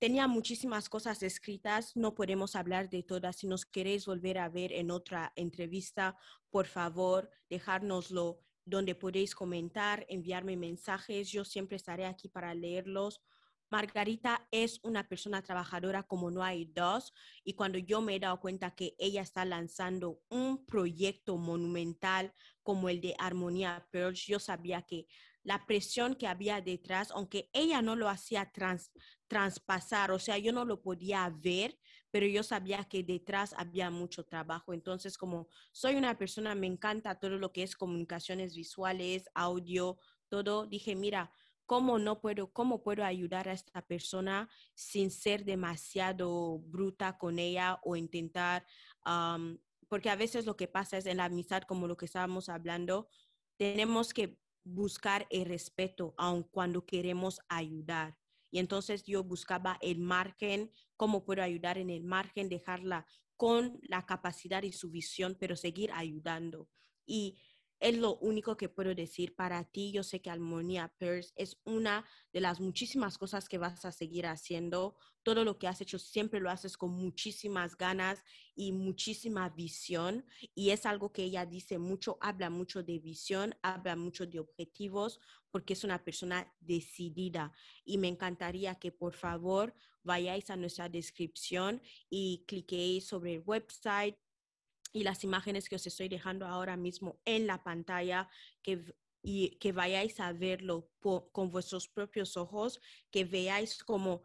Tenía 0.07 0.29
muchísimas 0.29 0.89
cosas 0.89 1.21
escritas, 1.25 1.97
no 1.97 2.15
podemos 2.15 2.55
hablar 2.55 2.89
de 2.89 3.03
todas. 3.03 3.39
Si 3.39 3.49
nos 3.49 3.67
queréis 3.67 4.07
volver 4.07 4.39
a 4.39 4.49
ver 4.49 4.73
en 4.73 4.93
otra 4.93 5.33
entrevista, 5.35 6.17
por 6.49 6.67
favor, 6.67 7.29
dejárnoslo 7.51 8.39
donde 8.65 8.95
podéis 8.95 9.35
comentar, 9.35 10.07
enviarme 10.09 10.57
mensajes. 10.57 11.29
Yo 11.33 11.45
siempre 11.45 11.77
estaré 11.77 12.07
aquí 12.07 12.29
para 12.29 12.55
leerlos. 12.55 13.21
Margarita 13.69 14.47
es 14.53 14.79
una 14.85 15.09
persona 15.09 15.43
trabajadora 15.43 16.05
como 16.05 16.31
no 16.31 16.45
hay 16.45 16.67
dos 16.67 17.13
y 17.43 17.55
cuando 17.55 17.77
yo 17.77 18.01
me 18.01 18.15
he 18.15 18.21
dado 18.21 18.39
cuenta 18.39 18.77
que 18.77 18.95
ella 19.01 19.23
está 19.23 19.45
lanzando 19.45 20.23
un 20.29 20.65
proyecto 20.67 21.37
monumental 21.37 22.33
como 22.63 22.89
el 22.89 23.01
de 23.01 23.17
Armonía 23.19 23.89
Pearls, 23.91 24.25
yo 24.25 24.39
sabía 24.39 24.83
que 24.83 25.09
la 25.47 25.65
presión 25.65 26.17
que 26.17 26.27
había 26.27 26.61
detrás, 26.61 27.13
aunque 27.13 27.49
ella 27.53 27.81
no 27.81 27.95
lo 27.95 28.09
hacía 28.09 28.51
trans, 28.51 28.91
traspasar, 29.29 30.11
o 30.11 30.19
sea, 30.19 30.39
yo 30.39 30.53
no 30.53 30.65
lo 30.65 30.83
podía 30.83 31.33
ver, 31.33 31.79
pero 32.11 32.27
yo 32.27 32.43
sabía 32.43 32.83
que 32.83 33.05
detrás 33.05 33.55
había 33.57 33.89
mucho 33.89 34.25
trabajo. 34.25 34.75
Entonces, 34.75 35.17
como 35.17 35.47
soy 35.71 35.95
una 35.95 36.19
persona, 36.19 36.57
me 36.57 36.67
encanta 36.67 37.21
todo 37.21 37.39
lo 37.39 37.53
que 37.53 37.63
es 37.63 37.77
comunicaciones 37.77 38.57
visuales, 38.57 39.29
audio, 39.35 39.99
todo, 40.29 40.67
dije, 40.67 40.97
mira, 40.97 41.31
¿cómo 41.65 42.01
no 42.01 42.21
puedo, 42.21 42.53
cómo 42.53 42.83
puedo 42.83 43.05
ayudar 43.05 43.49
a 43.49 43.53
esta 43.53 43.87
persona 43.87 44.49
sin 44.75 45.13
ser 45.13 45.45
demasiado 45.45 46.59
bruta 46.59 47.19
con 47.19 47.39
ella 47.39 47.79
o 47.85 47.95
intentar, 47.95 48.67
porque 49.89 50.11
a 50.11 50.17
veces 50.17 50.45
lo 50.45 50.57
que 50.57 50.67
pasa 50.67 50.99
es 50.99 51.07
en 51.07 51.19
la 51.19 51.27
amistad, 51.27 51.63
como 51.63 51.87
lo 51.87 51.97
que 51.97 52.07
estábamos 52.07 52.49
hablando, 52.49 53.09
tenemos 53.57 54.13
que 54.13 54.41
buscar 54.67 55.27
el 55.31 55.47
respeto, 55.47 56.15
aun 56.19 56.43
cuando 56.43 56.85
queremos 56.85 57.41
ayudar. 57.49 58.17
Y 58.51 58.59
entonces 58.59 59.05
yo 59.05 59.23
buscaba 59.23 59.79
el 59.81 60.01
margen, 60.01 60.73
cómo 60.97 61.25
puedo 61.25 61.43
ayudar 61.43 61.79
en 61.79 61.89
el 61.91 62.03
margen, 62.03 62.49
dejarla 62.49 63.07
con 63.37 63.79
la 63.83 64.07
capacidad 64.07 64.63
y 64.63 64.73
su 64.73 64.91
visión, 64.91 65.37
pero 65.39 65.57
seguir 65.57 65.93
ayudando. 65.93 66.69
Y 67.07 67.39
es 67.79 67.97
lo 67.97 68.17
único 68.17 68.57
que 68.57 68.69
puedo 68.69 68.95
decir 68.95 69.35
para 69.35 69.65
ti. 69.65 69.93
Yo 69.93 70.03
sé 70.03 70.21
que 70.21 70.31
Armonía 70.31 70.93
Purse 70.99 71.33
es 71.37 71.59
una 71.65 72.05
de 72.33 72.41
las 72.41 72.61
muchísimas 72.61 73.19
cosas 73.19 73.49
que 73.49 73.59
vas 73.59 73.85
a 73.85 73.93
seguir 73.93 74.27
haciendo. 74.27 74.97
Todo 75.23 75.45
lo 75.45 75.59
que 75.59 75.69
has 75.69 75.81
hecho 75.81 75.99
siempre 75.99 76.41
lo 76.41 76.51
haces 76.51 76.77
con 76.77 76.91
muchísimas 76.91 77.77
ganas 77.77 78.23
y 78.55 78.73
muchísima 78.73 79.49
visión. 79.51 80.25
Y 80.55 80.71
es 80.71 80.87
algo 80.87 81.13
que 81.13 81.25
ella 81.25 81.45
dice 81.45 81.79
mucho, 81.79 82.17
habla 82.21 82.49
mucho 82.49 82.83
de 82.83 82.99
visión, 82.99 83.55
habla 83.63 83.97
mucho 83.97 84.27
de 84.27 84.41
objetivos, 84.41 85.21
porque 85.51 85.75
es 85.75 85.85
una 85.85 86.03
persona 86.03 86.53
decidida. 86.61 87.53
Y 87.85 87.99
me 87.99 88.09
encantaría 88.09 88.77
que 88.77 88.93
por 88.93 89.13
favor 89.13 89.75
vayáis 90.03 90.49
a 90.51 90.57
nuestra 90.57 90.89
descripción 90.89 91.83
y 92.09 92.45
cliquéis 92.47 93.07
sobre 93.07 93.35
el 93.35 93.43
website 93.45 94.17
y 94.97 95.03
las 95.03 95.25
imágenes 95.25 95.69
que 95.69 95.77
os 95.77 95.87
estoy 95.87 96.09
dejando 96.09 96.47
ahora 96.47 96.75
mismo 96.75 97.21
en 97.27 97.47
la 97.47 97.63
pantalla, 97.63 98.31
que, 98.63 98.83
y 99.23 99.51
que 99.59 99.73
vayáis 99.73 100.21
a 100.21 100.33
verlo 100.33 100.91
con 101.33 101.51
vuestros 101.51 101.87
propios 101.87 102.39
ojos, 102.39 102.81
que 103.11 103.27
veáis 103.27 103.85
cómo 103.85 104.23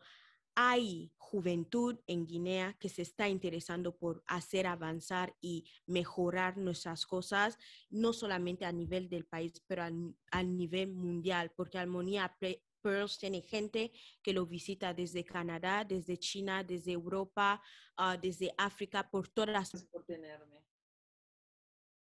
hay 0.55 1.11
juventud 1.17 1.99
en 2.07 2.25
Guinea 2.25 2.77
que 2.79 2.87
se 2.87 3.01
está 3.01 3.27
interesando 3.27 3.97
por 3.97 4.23
hacer 4.27 4.65
avanzar 4.65 5.35
y 5.41 5.65
mejorar 5.85 6.57
nuestras 6.57 7.05
cosas, 7.05 7.57
no 7.89 8.13
solamente 8.13 8.63
a 8.63 8.71
nivel 8.71 9.09
del 9.09 9.25
país, 9.25 9.61
pero 9.67 9.83
a, 9.83 10.43
nivel 10.43 10.93
mundial, 10.93 11.51
porque 11.53 11.79
Armonía 11.79 12.37
Pearls 12.81 13.17
tiene 13.17 13.41
gente 13.41 13.91
que 14.21 14.33
lo 14.33 14.45
visita 14.45 14.93
desde 14.93 15.23
Canadá, 15.23 15.83
desde 15.83 16.17
China, 16.17 16.63
desde 16.63 16.91
Europa, 16.91 17.61
ah, 17.97 18.17
desde 18.17 18.53
África, 18.57 19.09
por 19.09 19.27
todas 19.27 19.51
las... 19.51 19.85
Por 19.85 20.03
tenerme. 20.03 20.61